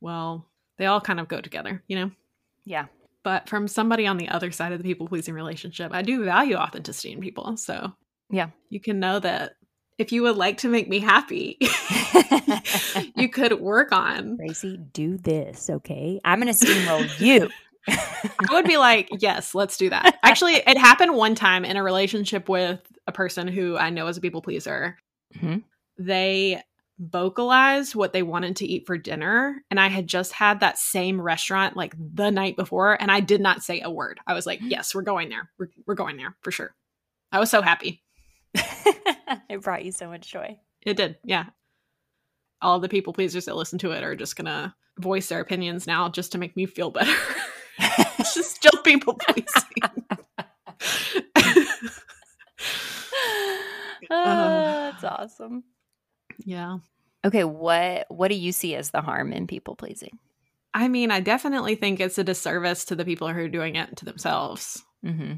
well, 0.00 0.46
they 0.78 0.86
all 0.86 1.02
kind 1.02 1.20
of 1.20 1.28
go 1.28 1.42
together, 1.42 1.82
you 1.86 1.96
know? 1.96 2.10
Yeah. 2.64 2.86
But 3.22 3.46
from 3.46 3.68
somebody 3.68 4.06
on 4.06 4.16
the 4.16 4.30
other 4.30 4.50
side 4.50 4.72
of 4.72 4.78
the 4.78 4.84
people 4.84 5.06
pleasing 5.06 5.34
relationship, 5.34 5.92
I 5.92 6.00
do 6.00 6.24
value 6.24 6.56
authenticity 6.56 7.12
in 7.12 7.20
people. 7.20 7.58
So 7.58 7.92
yeah, 8.30 8.48
you 8.70 8.80
can 8.80 9.00
know 9.00 9.18
that 9.18 9.52
if 9.98 10.10
you 10.10 10.22
would 10.22 10.36
like 10.36 10.56
to 10.58 10.68
make 10.68 10.88
me 10.88 10.98
happy, 10.98 11.58
you 13.16 13.28
could 13.28 13.60
work 13.60 13.92
on. 13.92 14.38
Bracey, 14.38 14.78
do 14.94 15.18
this, 15.18 15.68
okay? 15.68 16.22
I'm 16.24 16.40
going 16.40 16.52
to 16.52 16.66
steamroll 16.66 17.20
you. 17.20 17.50
I 17.88 18.48
would 18.50 18.64
be 18.64 18.76
like, 18.76 19.08
yes, 19.18 19.54
let's 19.54 19.76
do 19.76 19.90
that. 19.90 20.18
Actually, 20.22 20.54
it 20.66 20.78
happened 20.78 21.14
one 21.14 21.34
time 21.34 21.64
in 21.64 21.76
a 21.76 21.82
relationship 21.82 22.48
with 22.48 22.80
a 23.06 23.12
person 23.12 23.48
who 23.48 23.76
I 23.76 23.90
know 23.90 24.06
is 24.06 24.16
a 24.16 24.20
people 24.20 24.42
pleaser. 24.42 24.96
Mm-hmm. 25.36 25.58
They 25.98 26.62
vocalized 26.98 27.94
what 27.94 28.12
they 28.12 28.22
wanted 28.22 28.56
to 28.56 28.66
eat 28.66 28.86
for 28.86 28.96
dinner. 28.96 29.62
And 29.70 29.80
I 29.80 29.88
had 29.88 30.06
just 30.06 30.32
had 30.32 30.60
that 30.60 30.78
same 30.78 31.20
restaurant 31.20 31.76
like 31.76 31.94
the 31.98 32.30
night 32.30 32.56
before, 32.56 33.00
and 33.00 33.10
I 33.10 33.20
did 33.20 33.40
not 33.40 33.62
say 33.62 33.80
a 33.80 33.90
word. 33.90 34.20
I 34.26 34.34
was 34.34 34.46
like, 34.46 34.60
yes, 34.62 34.94
we're 34.94 35.02
going 35.02 35.28
there. 35.28 35.50
We're, 35.58 35.68
we're 35.86 35.94
going 35.94 36.16
there 36.16 36.36
for 36.42 36.50
sure. 36.50 36.74
I 37.32 37.40
was 37.40 37.50
so 37.50 37.62
happy. 37.62 38.02
it 38.54 39.60
brought 39.60 39.84
you 39.84 39.92
so 39.92 40.08
much 40.08 40.30
joy. 40.30 40.58
It 40.82 40.96
did. 40.96 41.16
Yeah. 41.24 41.46
All 42.62 42.78
the 42.78 42.88
people 42.88 43.12
pleasers 43.12 43.46
that 43.46 43.56
listen 43.56 43.78
to 43.80 43.90
it 43.90 44.04
are 44.04 44.14
just 44.14 44.36
going 44.36 44.46
to 44.46 44.72
voice 44.98 45.28
their 45.28 45.40
opinions 45.40 45.86
now 45.86 46.08
just 46.08 46.32
to 46.32 46.38
make 46.38 46.56
me 46.56 46.66
feel 46.66 46.90
better. 46.90 47.12
it's 48.86 49.04
just 49.04 49.14
still 49.14 49.14
people 49.14 49.14
pleasing. 49.20 49.50
oh, 54.10 54.90
that's 54.90 55.04
awesome. 55.04 55.64
Yeah. 56.44 56.78
Okay, 57.24 57.44
what 57.44 58.06
what 58.08 58.28
do 58.28 58.34
you 58.34 58.52
see 58.52 58.74
as 58.74 58.90
the 58.90 59.00
harm 59.00 59.32
in 59.32 59.46
people 59.46 59.76
pleasing? 59.76 60.18
I 60.74 60.88
mean, 60.88 61.10
I 61.10 61.20
definitely 61.20 61.76
think 61.76 62.00
it's 62.00 62.18
a 62.18 62.24
disservice 62.24 62.84
to 62.86 62.96
the 62.96 63.04
people 63.04 63.28
who 63.28 63.40
are 63.40 63.48
doing 63.48 63.76
it 63.76 63.96
to 63.98 64.04
themselves. 64.04 64.82
Mm-hmm. 65.04 65.34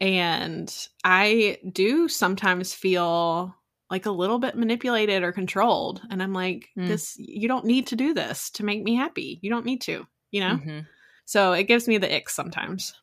And 0.00 0.88
I 1.04 1.58
do 1.70 2.08
sometimes 2.08 2.72
feel 2.72 3.54
like 3.90 4.06
a 4.06 4.10
little 4.10 4.38
bit 4.38 4.56
manipulated 4.56 5.22
or 5.22 5.32
controlled. 5.32 6.00
And 6.10 6.22
I'm 6.22 6.32
like, 6.32 6.68
mm. 6.78 6.86
this, 6.86 7.16
you 7.18 7.48
don't 7.48 7.64
need 7.64 7.88
to 7.88 7.96
do 7.96 8.14
this 8.14 8.50
to 8.50 8.64
make 8.64 8.82
me 8.82 8.94
happy. 8.94 9.38
You 9.42 9.50
don't 9.50 9.66
need 9.66 9.82
to, 9.82 10.06
you 10.30 10.40
know? 10.40 10.54
Mm-hmm. 10.54 10.78
So 11.28 11.52
it 11.52 11.64
gives 11.64 11.86
me 11.86 11.98
the 11.98 12.14
ick 12.14 12.28
sometimes. 12.30 12.94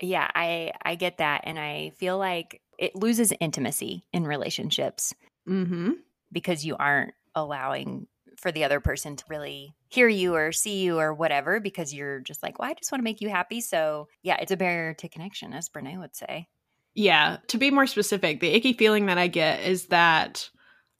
Yeah, 0.00 0.30
I 0.34 0.72
I 0.82 0.94
get 0.94 1.18
that, 1.18 1.42
and 1.44 1.58
I 1.58 1.92
feel 1.96 2.18
like 2.18 2.60
it 2.78 2.94
loses 2.94 3.32
intimacy 3.40 4.04
in 4.12 4.26
relationships. 4.26 5.14
Mm-hmm 5.48 5.92
because 6.32 6.64
you 6.64 6.76
aren't 6.76 7.14
allowing 7.34 8.06
for 8.36 8.52
the 8.52 8.64
other 8.64 8.80
person 8.80 9.16
to 9.16 9.24
really 9.28 9.74
hear 9.88 10.08
you 10.08 10.34
or 10.34 10.52
see 10.52 10.82
you 10.82 10.98
or 10.98 11.14
whatever 11.14 11.60
because 11.60 11.94
you're 11.94 12.20
just 12.20 12.42
like, 12.42 12.58
well, 12.58 12.68
I 12.68 12.74
just 12.74 12.92
want 12.92 13.00
to 13.00 13.04
make 13.04 13.20
you 13.20 13.30
happy. 13.30 13.60
So, 13.60 14.08
yeah, 14.22 14.36
it's 14.40 14.52
a 14.52 14.56
barrier 14.56 14.94
to 14.94 15.08
connection, 15.08 15.54
as 15.54 15.68
Brene 15.68 15.98
would 15.98 16.14
say. 16.14 16.48
Yeah. 16.94 17.38
To 17.48 17.58
be 17.58 17.70
more 17.70 17.86
specific, 17.86 18.40
the 18.40 18.54
icky 18.54 18.74
feeling 18.74 19.06
that 19.06 19.18
I 19.18 19.28
get 19.28 19.62
is 19.62 19.86
that 19.86 20.50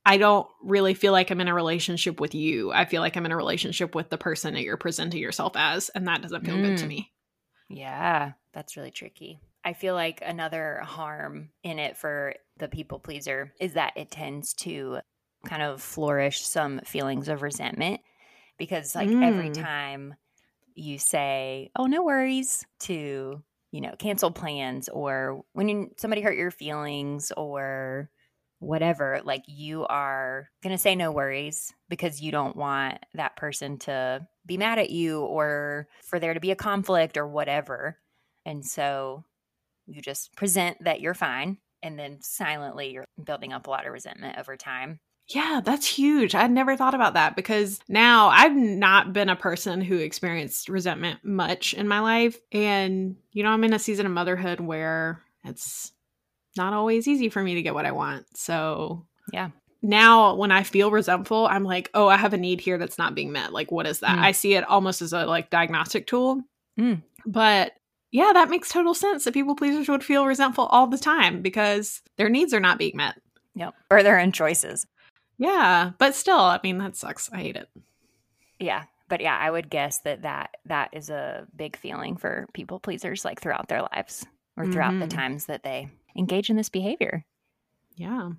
I 0.06 0.18
don't 0.18 0.46
really 0.62 0.94
feel 0.94 1.10
like 1.10 1.32
I'm 1.32 1.40
in 1.40 1.48
a 1.48 1.54
relationship 1.54 2.20
with 2.20 2.32
you. 2.32 2.70
I 2.72 2.84
feel 2.84 3.02
like 3.02 3.16
I'm 3.16 3.26
in 3.26 3.32
a 3.32 3.36
relationship 3.36 3.96
with 3.96 4.08
the 4.08 4.16
person 4.16 4.54
that 4.54 4.62
you're 4.62 4.76
presenting 4.76 5.20
yourself 5.20 5.54
as, 5.56 5.88
and 5.90 6.06
that 6.06 6.22
doesn't 6.22 6.44
feel 6.46 6.54
mm. 6.54 6.62
good 6.62 6.78
to 6.78 6.84
mm. 6.84 6.88
me. 6.88 7.12
Yeah, 7.68 8.32
that's 8.52 8.76
really 8.76 8.92
tricky. 8.92 9.40
I 9.64 9.72
feel 9.72 9.94
like 9.94 10.22
another 10.24 10.78
harm 10.84 11.50
in 11.64 11.80
it 11.80 11.96
for 11.96 12.34
the 12.56 12.68
people 12.68 13.00
pleaser 13.00 13.52
is 13.60 13.72
that 13.72 13.94
it 13.96 14.12
tends 14.12 14.54
to 14.54 14.98
kind 15.44 15.62
of 15.62 15.82
flourish 15.82 16.40
some 16.40 16.78
feelings 16.84 17.28
of 17.28 17.42
resentment 17.42 18.00
because 18.58 18.94
like 18.94 19.08
mm. 19.08 19.24
every 19.24 19.50
time 19.50 20.14
you 20.74 20.98
say 20.98 21.70
oh 21.76 21.86
no 21.86 22.02
worries 22.02 22.64
to 22.80 23.42
you 23.70 23.80
know 23.80 23.94
cancel 23.98 24.30
plans 24.30 24.88
or 24.88 25.44
when 25.52 25.68
you, 25.68 25.90
somebody 25.96 26.20
hurt 26.20 26.36
your 26.36 26.50
feelings 26.50 27.32
or 27.36 28.08
whatever 28.58 29.20
like 29.24 29.44
you 29.46 29.86
are 29.86 30.48
going 30.62 30.74
to 30.74 30.80
say 30.80 30.94
no 30.94 31.12
worries 31.12 31.74
because 31.88 32.22
you 32.22 32.32
don't 32.32 32.56
want 32.56 32.98
that 33.14 33.36
person 33.36 33.78
to 33.78 34.26
be 34.46 34.56
mad 34.56 34.78
at 34.78 34.90
you 34.90 35.20
or 35.20 35.86
for 36.02 36.18
there 36.18 36.34
to 36.34 36.40
be 36.40 36.50
a 36.50 36.56
conflict 36.56 37.16
or 37.16 37.26
whatever 37.26 37.98
and 38.46 38.64
so 38.64 39.24
you 39.86 40.00
just 40.00 40.34
present 40.36 40.82
that 40.82 41.00
you're 41.00 41.14
fine 41.14 41.58
and 41.82 41.98
then 41.98 42.18
silently 42.20 42.90
you're 42.90 43.04
building 43.22 43.52
up 43.52 43.66
a 43.66 43.70
lot 43.70 43.86
of 43.86 43.92
resentment 43.92 44.38
over 44.38 44.56
time 44.56 45.00
yeah, 45.28 45.60
that's 45.64 45.86
huge. 45.86 46.36
I'd 46.36 46.52
never 46.52 46.76
thought 46.76 46.94
about 46.94 47.14
that 47.14 47.34
because 47.34 47.80
now 47.88 48.28
I've 48.28 48.54
not 48.54 49.12
been 49.12 49.28
a 49.28 49.34
person 49.34 49.80
who 49.80 49.98
experienced 49.98 50.68
resentment 50.68 51.24
much 51.24 51.74
in 51.74 51.88
my 51.88 51.98
life. 51.98 52.38
And, 52.52 53.16
you 53.32 53.42
know, 53.42 53.48
I'm 53.48 53.64
in 53.64 53.72
a 53.72 53.78
season 53.80 54.06
of 54.06 54.12
motherhood 54.12 54.60
where 54.60 55.22
it's 55.44 55.90
not 56.56 56.72
always 56.72 57.08
easy 57.08 57.28
for 57.28 57.42
me 57.42 57.54
to 57.54 57.62
get 57.62 57.74
what 57.74 57.86
I 57.86 57.92
want. 57.92 58.26
So, 58.36 59.06
yeah. 59.32 59.50
Now, 59.82 60.34
when 60.34 60.50
I 60.50 60.62
feel 60.62 60.90
resentful, 60.90 61.46
I'm 61.46 61.64
like, 61.64 61.90
oh, 61.94 62.08
I 62.08 62.16
have 62.16 62.32
a 62.32 62.38
need 62.38 62.60
here 62.60 62.78
that's 62.78 62.98
not 62.98 63.14
being 63.14 63.30
met. 63.30 63.52
Like, 63.52 63.70
what 63.70 63.86
is 63.86 64.00
that? 64.00 64.18
Mm. 64.18 64.22
I 64.22 64.32
see 64.32 64.54
it 64.54 64.64
almost 64.64 65.02
as 65.02 65.12
a 65.12 65.26
like 65.26 65.50
diagnostic 65.50 66.06
tool. 66.06 66.42
Mm. 66.78 67.02
But 67.24 67.72
yeah, 68.10 68.32
that 68.32 68.50
makes 68.50 68.68
total 68.68 68.94
sense 68.94 69.24
that 69.24 69.34
people 69.34 69.54
pleasers 69.54 69.88
would 69.88 70.04
feel 70.04 70.26
resentful 70.26 70.66
all 70.66 70.86
the 70.86 70.98
time 70.98 71.42
because 71.42 72.02
their 72.16 72.28
needs 72.28 72.54
are 72.54 72.60
not 72.60 72.78
being 72.78 72.96
met. 72.96 73.20
Yep. 73.54 73.74
Or 73.90 74.02
their 74.02 74.18
own 74.18 74.32
choices. 74.32 74.86
Yeah, 75.38 75.92
but 75.98 76.14
still, 76.14 76.38
I 76.38 76.60
mean, 76.62 76.78
that 76.78 76.96
sucks. 76.96 77.30
I 77.32 77.38
hate 77.38 77.56
it. 77.56 77.68
Yeah, 78.58 78.84
but 79.08 79.20
yeah, 79.20 79.36
I 79.36 79.50
would 79.50 79.68
guess 79.68 79.98
that 80.00 80.22
that 80.22 80.56
that 80.64 80.90
is 80.92 81.10
a 81.10 81.46
big 81.54 81.76
feeling 81.76 82.16
for 82.16 82.46
people 82.54 82.80
pleasers, 82.80 83.24
like 83.24 83.40
throughout 83.40 83.68
their 83.68 83.82
lives 83.82 84.24
or 84.56 84.66
throughout 84.66 84.92
mm-hmm. 84.92 85.00
the 85.00 85.08
times 85.08 85.46
that 85.46 85.62
they 85.62 85.90
engage 86.16 86.50
in 86.50 86.56
this 86.56 86.68
behavior. 86.68 87.24
Yeah. 87.96 88.30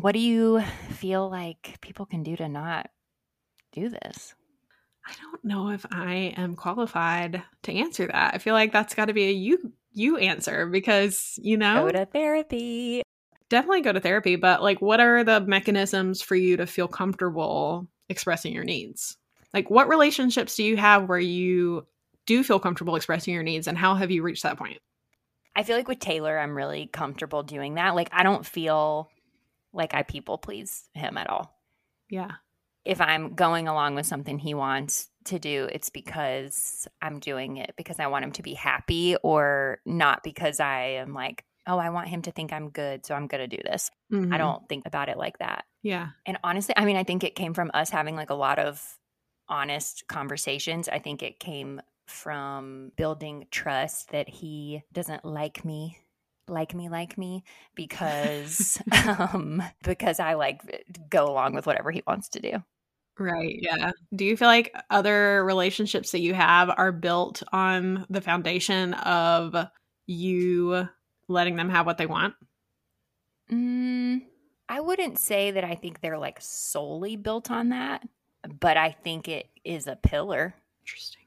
What 0.00 0.12
do 0.12 0.18
you 0.18 0.62
feel 0.90 1.28
like 1.28 1.78
people 1.80 2.06
can 2.06 2.22
do 2.22 2.36
to 2.36 2.48
not 2.48 2.90
do 3.72 3.88
this? 3.88 4.34
I 5.06 5.12
don't 5.22 5.44
know 5.44 5.70
if 5.70 5.86
I 5.90 6.34
am 6.36 6.56
qualified 6.56 7.42
to 7.62 7.72
answer 7.72 8.06
that. 8.06 8.34
I 8.34 8.38
feel 8.38 8.54
like 8.54 8.72
that's 8.72 8.94
got 8.94 9.06
to 9.06 9.14
be 9.14 9.28
a 9.28 9.32
you 9.32 9.72
you 9.92 10.18
answer 10.18 10.66
because 10.66 11.38
you 11.40 11.56
know 11.56 11.86
go 11.86 11.92
to 11.92 12.06
therapy 12.06 13.02
definitely 13.48 13.82
go 13.82 13.92
to 13.92 14.00
therapy, 14.00 14.36
but 14.36 14.62
like, 14.62 14.80
what 14.80 15.00
are 15.00 15.24
the 15.24 15.40
mechanisms 15.40 16.22
for 16.22 16.34
you 16.34 16.56
to 16.56 16.66
feel 16.66 16.88
comfortable 16.88 17.86
expressing 18.08 18.52
your 18.52 18.64
needs? 18.64 19.16
Like, 19.54 19.70
what 19.70 19.88
relationships 19.88 20.56
do 20.56 20.64
you 20.64 20.76
have 20.76 21.08
where 21.08 21.18
you 21.18 21.86
do 22.26 22.42
feel 22.42 22.58
comfortable 22.58 22.96
expressing 22.96 23.34
your 23.34 23.42
needs, 23.42 23.68
and 23.68 23.78
how 23.78 23.94
have 23.94 24.10
you 24.10 24.22
reached 24.22 24.42
that 24.42 24.58
point? 24.58 24.78
I 25.56 25.62
feel 25.62 25.76
like 25.76 25.88
with 25.88 25.98
Taylor, 25.98 26.38
I'm 26.38 26.56
really 26.56 26.86
comfortable 26.86 27.42
doing 27.42 27.74
that. 27.74 27.94
Like, 27.94 28.10
I 28.12 28.22
don't 28.22 28.44
feel 28.44 29.10
like 29.72 29.94
I 29.94 30.02
people 30.02 30.36
please 30.36 30.88
him 30.92 31.16
at 31.16 31.30
all. 31.30 31.58
Yeah. 32.10 32.32
If 32.84 33.00
I'm 33.00 33.34
going 33.34 33.66
along 33.66 33.94
with 33.94 34.06
something 34.06 34.38
he 34.38 34.54
wants 34.54 35.08
to 35.24 35.38
do, 35.38 35.68
it's 35.72 35.90
because 35.90 36.86
I'm 37.00 37.18
doing 37.18 37.56
it 37.56 37.72
because 37.76 37.98
I 37.98 38.06
want 38.06 38.24
him 38.24 38.32
to 38.32 38.42
be 38.42 38.54
happy 38.54 39.16
or 39.22 39.78
not 39.86 40.22
because 40.22 40.60
I 40.60 40.98
am 40.98 41.14
like, 41.14 41.42
oh, 41.66 41.78
I 41.78 41.90
want 41.90 42.08
him 42.08 42.22
to 42.22 42.30
think 42.30 42.52
I'm 42.52 42.70
good, 42.70 43.04
so 43.04 43.14
I'm 43.14 43.26
going 43.26 43.48
to 43.48 43.56
do 43.56 43.62
this. 43.64 43.90
Mm-hmm. 44.12 44.32
I 44.32 44.38
don't 44.38 44.68
think 44.68 44.86
about 44.86 45.08
it 45.08 45.16
like 45.16 45.38
that. 45.38 45.64
Yeah. 45.82 46.10
And 46.26 46.38
honestly, 46.44 46.74
I 46.76 46.84
mean, 46.84 46.96
I 46.96 47.02
think 47.02 47.24
it 47.24 47.34
came 47.34 47.54
from 47.54 47.70
us 47.74 47.90
having 47.90 48.14
like 48.14 48.30
a 48.30 48.34
lot 48.34 48.58
of 48.58 48.80
honest 49.48 50.04
conversations. 50.06 50.88
I 50.88 50.98
think 50.98 51.22
it 51.22 51.40
came 51.40 51.80
from 52.06 52.92
building 52.96 53.46
trust 53.50 54.10
that 54.10 54.28
he 54.28 54.82
doesn't 54.92 55.24
like 55.24 55.64
me 55.64 55.98
like 56.48 56.74
me 56.74 56.88
like 56.88 57.18
me 57.18 57.42
because 57.74 58.80
um 59.08 59.62
because 59.82 60.20
I 60.20 60.34
like 60.34 60.60
go 61.10 61.26
along 61.26 61.54
with 61.54 61.66
whatever 61.66 61.90
he 61.90 62.02
wants 62.06 62.28
to 62.30 62.40
do. 62.40 62.62
Right. 63.18 63.58
Yeah. 63.60 63.92
Do 64.14 64.24
you 64.24 64.36
feel 64.36 64.48
like 64.48 64.74
other 64.90 65.44
relationships 65.44 66.12
that 66.12 66.20
you 66.20 66.34
have 66.34 66.70
are 66.76 66.92
built 66.92 67.42
on 67.50 68.06
the 68.10 68.20
foundation 68.20 68.92
of 68.94 69.56
you 70.06 70.86
letting 71.28 71.56
them 71.56 71.70
have 71.70 71.86
what 71.86 71.96
they 71.96 72.06
want? 72.06 72.34
Mm, 73.50 74.22
I 74.68 74.80
wouldn't 74.80 75.18
say 75.18 75.52
that 75.52 75.64
I 75.64 75.76
think 75.76 76.00
they're 76.00 76.18
like 76.18 76.38
solely 76.40 77.16
built 77.16 77.50
on 77.50 77.70
that, 77.70 78.06
but 78.60 78.76
I 78.76 78.90
think 78.90 79.28
it 79.28 79.48
is 79.64 79.86
a 79.86 79.96
pillar. 79.96 80.54
Interesting. 80.82 81.25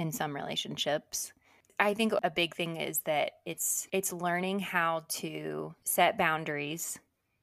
In 0.00 0.12
some 0.12 0.34
relationships. 0.34 1.34
I 1.78 1.92
think 1.92 2.14
a 2.22 2.30
big 2.30 2.54
thing 2.54 2.76
is 2.76 3.00
that 3.00 3.32
it's 3.44 3.86
it's 3.92 4.14
learning 4.14 4.60
how 4.60 5.04
to 5.08 5.74
set 5.84 6.16
boundaries 6.16 6.98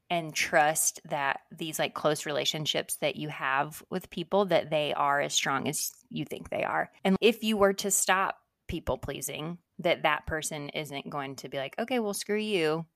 and 0.09 0.33
trust 0.33 0.99
that 1.07 1.41
these 1.55 1.77
like 1.77 1.93
close 1.93 2.25
relationships 2.25 2.95
that 2.95 3.15
you 3.15 3.29
have 3.29 3.83
with 3.91 4.09
people 4.09 4.45
that 4.45 4.71
they 4.71 4.91
are 4.95 5.21
as 5.21 5.35
strong 5.35 5.67
as 5.67 5.91
you 6.09 6.25
think 6.25 6.49
they 6.49 6.63
are. 6.63 6.89
And 7.03 7.15
if 7.21 7.43
you 7.43 7.57
were 7.57 7.73
to 7.73 7.91
stop 7.91 8.39
people 8.67 8.97
pleasing, 8.97 9.59
that 9.77 10.01
that 10.01 10.25
person 10.25 10.69
isn't 10.69 11.11
going 11.11 11.35
to 11.35 11.49
be 11.49 11.57
like, 11.57 11.75
"Okay, 11.77 11.99
well 11.99 12.15
screw 12.15 12.39
you. 12.39 12.87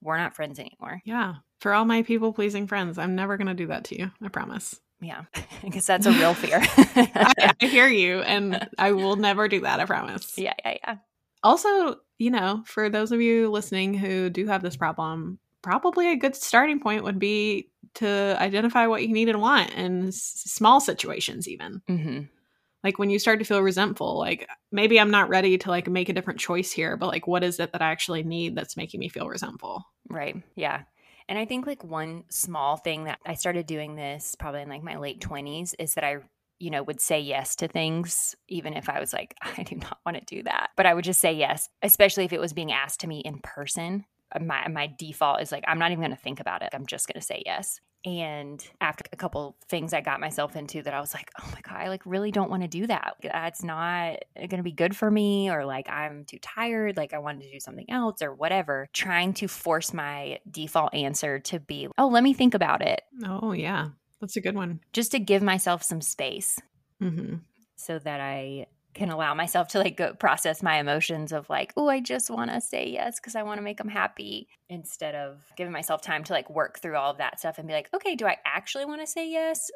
We're 0.00 0.16
not 0.16 0.34
friends 0.34 0.58
anymore." 0.58 1.02
Yeah. 1.04 1.34
For 1.58 1.74
all 1.74 1.84
my 1.84 2.02
people 2.02 2.32
pleasing 2.32 2.66
friends, 2.66 2.96
I'm 2.96 3.14
never 3.14 3.36
going 3.36 3.48
to 3.48 3.54
do 3.54 3.66
that 3.66 3.84
to 3.84 3.98
you. 3.98 4.12
I 4.22 4.28
promise. 4.28 4.80
Yeah. 5.00 5.24
because 5.62 5.86
that's 5.86 6.06
a 6.06 6.12
real 6.12 6.34
fear. 6.34 6.60
I, 6.76 7.54
I 7.60 7.66
hear 7.66 7.88
you 7.88 8.20
and 8.20 8.68
I 8.78 8.92
will 8.92 9.16
never 9.16 9.48
do 9.48 9.60
that, 9.60 9.80
I 9.80 9.84
promise. 9.84 10.34
yeah, 10.36 10.54
yeah, 10.64 10.76
yeah. 10.86 10.96
Also, 11.42 11.96
you 12.18 12.30
know, 12.30 12.62
for 12.66 12.90
those 12.90 13.12
of 13.12 13.20
you 13.20 13.50
listening 13.50 13.94
who 13.94 14.28
do 14.28 14.46
have 14.46 14.62
this 14.62 14.76
problem, 14.76 15.38
probably 15.62 16.12
a 16.12 16.16
good 16.16 16.36
starting 16.36 16.80
point 16.80 17.04
would 17.04 17.18
be 17.18 17.70
to 17.94 18.36
identify 18.38 18.86
what 18.86 19.02
you 19.06 19.12
need 19.12 19.28
and 19.28 19.40
want 19.40 19.72
in 19.74 20.08
s- 20.08 20.42
small 20.46 20.80
situations, 20.80 21.48
even. 21.48 21.80
hmm 21.88 22.20
Like 22.84 22.98
when 22.98 23.08
you 23.10 23.18
start 23.18 23.38
to 23.38 23.44
feel 23.46 23.62
resentful, 23.62 24.18
like 24.18 24.48
maybe 24.70 25.00
I'm 25.00 25.10
not 25.10 25.30
ready 25.30 25.56
to 25.58 25.70
like 25.70 25.88
make 25.88 26.08
a 26.10 26.12
different 26.12 26.40
choice 26.40 26.70
here, 26.70 26.96
but 26.98 27.06
like 27.08 27.26
what 27.26 27.42
is 27.42 27.58
it 27.58 27.72
that 27.72 27.82
I 27.82 27.90
actually 27.90 28.22
need 28.22 28.54
that's 28.54 28.76
making 28.76 29.00
me 29.00 29.08
feel 29.08 29.28
resentful? 29.28 29.84
Right. 30.08 30.36
Yeah. 30.56 30.82
And 31.30 31.38
I 31.38 31.44
think 31.44 31.64
like 31.64 31.84
one 31.84 32.24
small 32.28 32.76
thing 32.76 33.04
that 33.04 33.20
I 33.24 33.34
started 33.34 33.66
doing 33.66 33.94
this 33.94 34.34
probably 34.34 34.62
in 34.62 34.68
like 34.68 34.82
my 34.82 34.96
late 34.96 35.20
20s 35.20 35.74
is 35.78 35.94
that 35.94 36.02
I, 36.02 36.16
you 36.58 36.70
know, 36.70 36.82
would 36.82 37.00
say 37.00 37.20
yes 37.20 37.54
to 37.56 37.68
things 37.68 38.34
even 38.48 38.74
if 38.74 38.88
I 38.88 38.98
was 38.98 39.12
like, 39.12 39.36
I 39.42 39.62
do 39.62 39.76
not 39.76 39.98
want 40.04 40.18
to 40.18 40.34
do 40.34 40.42
that. 40.42 40.70
But 40.76 40.86
I 40.86 40.92
would 40.92 41.04
just 41.04 41.20
say 41.20 41.32
yes, 41.32 41.68
especially 41.82 42.24
if 42.24 42.32
it 42.32 42.40
was 42.40 42.52
being 42.52 42.72
asked 42.72 43.00
to 43.00 43.06
me 43.06 43.20
in 43.20 43.38
person. 43.44 44.04
My 44.40 44.66
my 44.68 44.92
default 44.98 45.40
is 45.40 45.52
like 45.52 45.64
I'm 45.66 45.78
not 45.78 45.92
even 45.92 46.02
going 46.02 46.16
to 46.16 46.22
think 46.22 46.40
about 46.40 46.62
it. 46.62 46.70
I'm 46.72 46.86
just 46.86 47.06
going 47.06 47.20
to 47.20 47.26
say 47.26 47.42
yes. 47.46 47.80
And 48.04 48.66
after 48.80 49.04
a 49.12 49.16
couple 49.16 49.56
things 49.68 49.92
I 49.92 50.00
got 50.00 50.20
myself 50.20 50.56
into 50.56 50.82
that 50.82 50.94
I 50.94 51.00
was 51.00 51.12
like, 51.12 51.30
oh 51.40 51.48
my 51.52 51.60
God, 51.60 51.76
I 51.76 51.88
like 51.88 52.04
really 52.06 52.30
don't 52.30 52.50
want 52.50 52.62
to 52.62 52.68
do 52.68 52.86
that. 52.86 53.16
That's 53.22 53.62
not 53.62 54.16
going 54.36 54.56
to 54.56 54.62
be 54.62 54.72
good 54.72 54.96
for 54.96 55.10
me, 55.10 55.50
or 55.50 55.64
like 55.66 55.88
I'm 55.90 56.24
too 56.24 56.38
tired, 56.38 56.96
like 56.96 57.12
I 57.12 57.18
wanted 57.18 57.42
to 57.42 57.52
do 57.52 57.60
something 57.60 57.90
else 57.90 58.22
or 58.22 58.34
whatever. 58.34 58.88
Trying 58.92 59.34
to 59.34 59.48
force 59.48 59.92
my 59.92 60.38
default 60.50 60.94
answer 60.94 61.40
to 61.40 61.60
be, 61.60 61.88
oh, 61.98 62.08
let 62.08 62.22
me 62.22 62.32
think 62.32 62.54
about 62.54 62.80
it, 62.82 63.02
Oh, 63.24 63.52
yeah. 63.52 63.88
That's 64.20 64.36
a 64.36 64.40
good 64.40 64.54
one. 64.54 64.80
just 64.92 65.12
to 65.12 65.18
give 65.18 65.42
myself 65.42 65.82
some 65.82 66.00
space 66.00 66.58
hmm 66.98 67.36
so 67.76 67.98
that 67.98 68.20
I 68.20 68.66
can 68.94 69.10
allow 69.10 69.34
myself 69.34 69.68
to 69.68 69.78
like 69.78 69.96
go 69.96 70.14
process 70.14 70.62
my 70.62 70.78
emotions 70.78 71.32
of 71.32 71.48
like, 71.48 71.72
oh, 71.76 71.88
I 71.88 72.00
just 72.00 72.30
want 72.30 72.50
to 72.50 72.60
say 72.60 72.88
yes 72.88 73.20
because 73.20 73.36
I 73.36 73.42
want 73.42 73.58
to 73.58 73.62
make 73.62 73.78
them 73.78 73.88
happy 73.88 74.48
instead 74.68 75.14
of 75.14 75.44
giving 75.56 75.72
myself 75.72 76.02
time 76.02 76.24
to 76.24 76.32
like 76.32 76.50
work 76.50 76.80
through 76.80 76.96
all 76.96 77.10
of 77.10 77.18
that 77.18 77.38
stuff 77.38 77.58
and 77.58 77.68
be 77.68 77.74
like, 77.74 77.88
okay, 77.94 78.16
do 78.16 78.26
I 78.26 78.36
actually 78.44 78.84
want 78.84 79.00
to 79.00 79.06
say 79.06 79.30
yes 79.30 79.70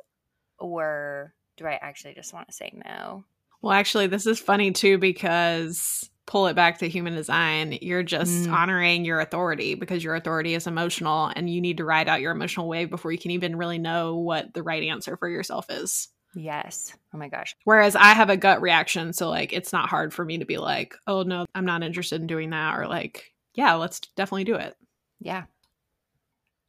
or 0.59 1.35
do 1.57 1.66
I 1.66 1.79
actually 1.81 2.14
just 2.14 2.33
want 2.35 2.48
to 2.48 2.55
say 2.55 2.72
no? 2.85 3.24
Well, 3.62 3.72
actually, 3.72 4.09
this 4.09 4.27
is 4.27 4.38
funny 4.38 4.72
too 4.72 4.98
because 4.98 6.11
pull 6.27 6.46
it 6.46 6.55
back 6.55 6.79
to 6.79 6.88
human 6.88 7.14
design, 7.14 7.79
you're 7.83 8.03
just 8.03 8.48
Mm. 8.48 8.53
honoring 8.53 9.05
your 9.05 9.20
authority 9.20 9.74
because 9.74 10.03
your 10.03 10.14
authority 10.14 10.55
is 10.55 10.66
emotional 10.66 11.31
and 11.37 11.50
you 11.50 11.61
need 11.61 11.77
to 11.77 11.85
ride 11.85 12.09
out 12.09 12.20
your 12.20 12.33
emotional 12.33 12.68
wave 12.68 12.90
before 12.90 13.12
you 13.12 13.18
can 13.18 13.31
even 13.31 13.57
really 13.57 13.79
know 13.79 14.16
what 14.16 14.53
the 14.55 14.62
right 14.62 14.83
answer 14.83 15.16
for 15.16 15.29
yourself 15.29 15.66
is. 15.70 16.09
Yes. 16.35 16.94
Oh 17.12 17.18
my 17.18 17.29
gosh. 17.29 17.55
Whereas 17.64 17.97
I 17.97 18.12
have 18.12 18.31
a 18.31 18.37
gut 18.37 18.61
reaction. 18.61 19.12
So, 19.12 19.31
like, 19.31 19.53
it's 19.53 19.73
not 19.73 19.88
hard 19.88 20.12
for 20.12 20.25
me 20.25 20.38
to 20.38 20.44
be 20.44 20.59
like, 20.59 20.94
oh, 21.07 21.23
no, 21.23 21.47
I'm 21.55 21.64
not 21.64 21.83
interested 21.83 22.20
in 22.20 22.27
doing 22.27 22.51
that. 22.51 22.79
Or, 22.79 22.87
like, 22.87 23.33
yeah, 23.55 23.75
let's 23.75 24.01
definitely 24.16 24.44
do 24.44 24.57
it. 24.57 24.77
Yeah. 25.20 25.44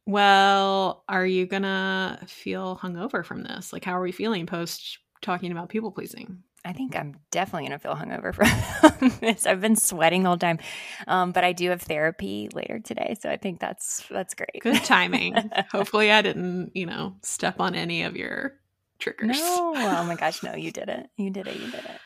Well, 0.06 1.04
are 1.08 1.26
you 1.26 1.46
going 1.46 1.64
to 1.64 2.20
feel 2.26 2.78
hungover 2.80 3.24
from 3.24 3.42
this? 3.42 3.72
Like, 3.72 3.84
how 3.84 3.98
are 3.98 4.02
we 4.02 4.12
feeling 4.12 4.46
post 4.46 4.98
talking 5.20 5.50
about 5.50 5.68
people 5.68 5.90
pleasing? 5.90 6.44
I 6.64 6.72
think 6.72 6.96
I'm 6.96 7.14
definitely 7.30 7.68
going 7.68 7.78
to 7.78 7.82
feel 7.82 7.94
hungover 7.94 8.34
from 8.98 9.12
this. 9.20 9.46
I've 9.46 9.60
been 9.60 9.76
sweating 9.76 10.22
the 10.22 10.30
whole 10.30 10.38
time. 10.38 10.58
Um, 11.06 11.32
but 11.32 11.44
I 11.44 11.52
do 11.52 11.70
have 11.70 11.82
therapy 11.82 12.48
later 12.52 12.80
today. 12.80 13.16
So 13.20 13.30
I 13.30 13.36
think 13.36 13.60
that's, 13.60 14.04
that's 14.10 14.34
great. 14.34 14.60
Good 14.60 14.82
timing. 14.84 15.36
Hopefully, 15.72 16.10
I 16.10 16.22
didn't, 16.22 16.72
you 16.74 16.86
know, 16.86 17.14
step 17.22 17.60
on 17.60 17.74
any 17.74 18.02
of 18.02 18.16
your 18.16 18.54
triggers. 18.98 19.38
No. 19.38 19.72
Oh 19.76 20.04
my 20.04 20.14
gosh. 20.14 20.42
No, 20.42 20.54
you 20.54 20.70
did 20.70 20.88
it. 20.88 21.08
You 21.16 21.30
did 21.30 21.46
it. 21.46 21.56
You 21.56 21.70
did 21.70 21.84
it. 21.84 22.00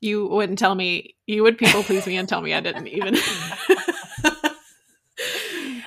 You 0.00 0.26
wouldn't 0.26 0.58
tell 0.58 0.74
me, 0.74 1.16
you 1.26 1.42
would 1.42 1.56
people 1.56 1.82
please 1.82 2.06
me 2.06 2.16
and 2.16 2.28
tell 2.28 2.42
me 2.42 2.52
I 2.52 2.60
didn't 2.60 2.86
even. 2.88 3.16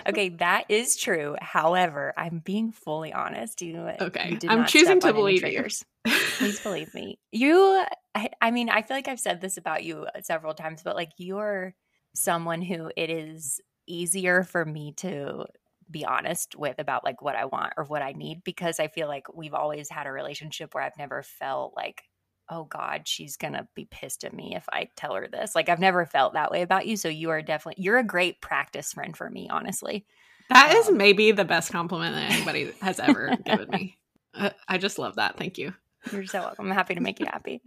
Okay, 0.08 0.30
that 0.30 0.66
is 0.70 0.96
true. 0.96 1.36
However, 1.40 2.14
I'm 2.18 2.40
being 2.40 2.72
fully 2.72 3.14
honest. 3.14 3.62
You, 3.62 3.92
Okay, 4.02 4.38
you 4.42 4.50
I'm 4.50 4.66
choosing 4.66 5.00
to 5.02 5.14
believe 5.14 5.46
you. 5.46 5.66
Please 6.38 6.60
believe 6.62 6.94
me. 6.94 7.20
You, 7.32 7.86
I, 8.16 8.30
I 8.42 8.52
mean, 8.52 8.70
I 8.70 8.82
feel 8.82 8.98
like 8.98 9.08
I've 9.08 9.20
said 9.20 9.42
this 9.42 9.58
about 9.58 9.84
you 9.84 10.08
uh, 10.16 10.22
several 10.24 10.54
times, 10.54 10.82
but 10.84 10.96
like 10.96 11.12
you're 11.18 11.76
someone 12.16 12.62
who 12.62 12.92
it 12.96 13.10
is 13.10 13.62
easier 13.88 14.44
for 14.44 14.66
me 14.66 14.94
to 14.98 15.46
be 15.90 16.06
honest 16.06 16.56
with 16.56 16.80
about 16.80 17.04
like 17.04 17.22
what 17.22 17.36
I 17.36 17.46
want 17.46 17.74
or 17.78 17.84
what 17.86 18.02
I 18.02 18.12
need 18.12 18.44
because 18.44 18.80
I 18.80 18.88
feel 18.88 19.08
like 19.08 19.34
we've 19.34 19.54
always 19.54 19.90
had 19.90 20.08
a 20.08 20.12
relationship 20.12 20.74
where 20.74 20.84
I've 20.84 20.98
never 20.98 21.24
felt 21.24 21.74
like, 21.76 22.04
oh 22.50 22.64
God, 22.66 23.08
she's 23.08 23.38
gonna 23.38 23.68
be 23.76 23.86
pissed 23.90 24.24
at 24.24 24.34
me 24.34 24.56
if 24.56 24.66
I 24.72 24.90
tell 24.96 25.16
her 25.16 25.28
this. 25.28 25.56
Like 25.56 25.70
I've 25.70 25.80
never 25.80 26.06
felt 26.06 26.34
that 26.34 26.52
way 26.52 26.62
about 26.62 26.88
you. 26.88 26.98
So 26.98 27.10
you 27.10 27.30
are 27.32 27.42
definitely 27.42 27.84
you're 27.84 27.98
a 27.98 28.04
great 28.04 28.42
practice 28.42 28.94
friend 28.94 29.16
for 29.16 29.30
me, 29.30 29.48
honestly. 29.50 30.06
That 30.50 30.74
is 30.74 30.90
Um, 30.90 30.98
maybe 30.98 31.32
the 31.32 31.46
best 31.46 31.72
compliment 31.72 32.16
that 32.16 32.32
anybody 32.32 32.72
has 32.82 33.00
ever 33.00 33.36
given 33.46 33.70
me. 33.70 33.98
Uh, 34.34 34.50
I 34.68 34.78
just 34.78 34.98
love 35.00 35.16
that. 35.16 35.38
Thank 35.38 35.58
you. 35.58 35.74
You're 36.12 36.26
so 36.26 36.42
welcome. 36.42 36.66
I'm 36.68 36.72
happy 36.72 36.96
to 36.96 37.02
make 37.02 37.20
you 37.20 37.26
happy. 37.28 37.62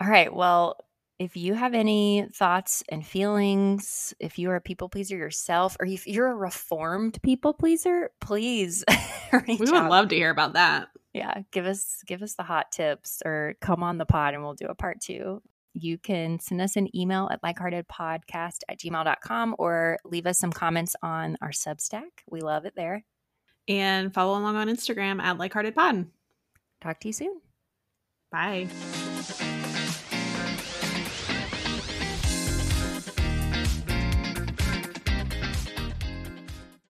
All 0.00 0.08
right. 0.08 0.32
Well, 0.32 0.76
if 1.18 1.36
you 1.36 1.54
have 1.54 1.74
any 1.74 2.26
thoughts 2.32 2.84
and 2.88 3.04
feelings, 3.06 4.14
if 4.20 4.38
you 4.38 4.50
are 4.50 4.56
a 4.56 4.60
people 4.60 4.88
pleaser 4.88 5.16
yourself, 5.16 5.76
or 5.80 5.86
if 5.86 6.06
you're 6.06 6.30
a 6.30 6.34
reformed 6.34 7.20
people 7.22 7.52
pleaser, 7.54 8.10
please 8.20 8.84
reach 9.32 9.58
We 9.60 9.66
would 9.66 9.74
out. 9.74 9.90
love 9.90 10.08
to 10.08 10.14
hear 10.16 10.30
about 10.30 10.52
that. 10.52 10.88
yeah, 11.12 11.42
give 11.50 11.66
us 11.66 12.02
give 12.06 12.22
us 12.22 12.34
the 12.34 12.42
hot 12.44 12.70
tips, 12.70 13.20
or 13.24 13.54
come 13.60 13.82
on 13.82 13.98
the 13.98 14.06
pod, 14.06 14.34
and 14.34 14.42
we'll 14.42 14.54
do 14.54 14.66
a 14.66 14.74
part 14.74 15.00
two. 15.00 15.42
You 15.74 15.98
can 15.98 16.40
send 16.40 16.60
us 16.60 16.76
an 16.76 16.88
email 16.96 17.28
at 17.30 17.42
likeheartedpodcast 17.42 18.58
at 18.68 18.78
gmail.com 18.78 19.54
or 19.58 19.98
leave 20.04 20.26
us 20.26 20.38
some 20.38 20.50
comments 20.52 20.96
on 21.02 21.36
our 21.40 21.50
Substack. 21.50 22.02
We 22.28 22.40
love 22.40 22.64
it 22.64 22.74
there. 22.74 23.04
And 23.68 24.12
follow 24.12 24.38
along 24.38 24.56
on 24.56 24.68
Instagram 24.68 25.20
at 25.20 25.36
likeheartedpod. 25.38 26.06
Talk 26.80 27.00
to 27.00 27.08
you 27.08 27.12
soon. 27.12 27.40
Bye. 28.32 28.68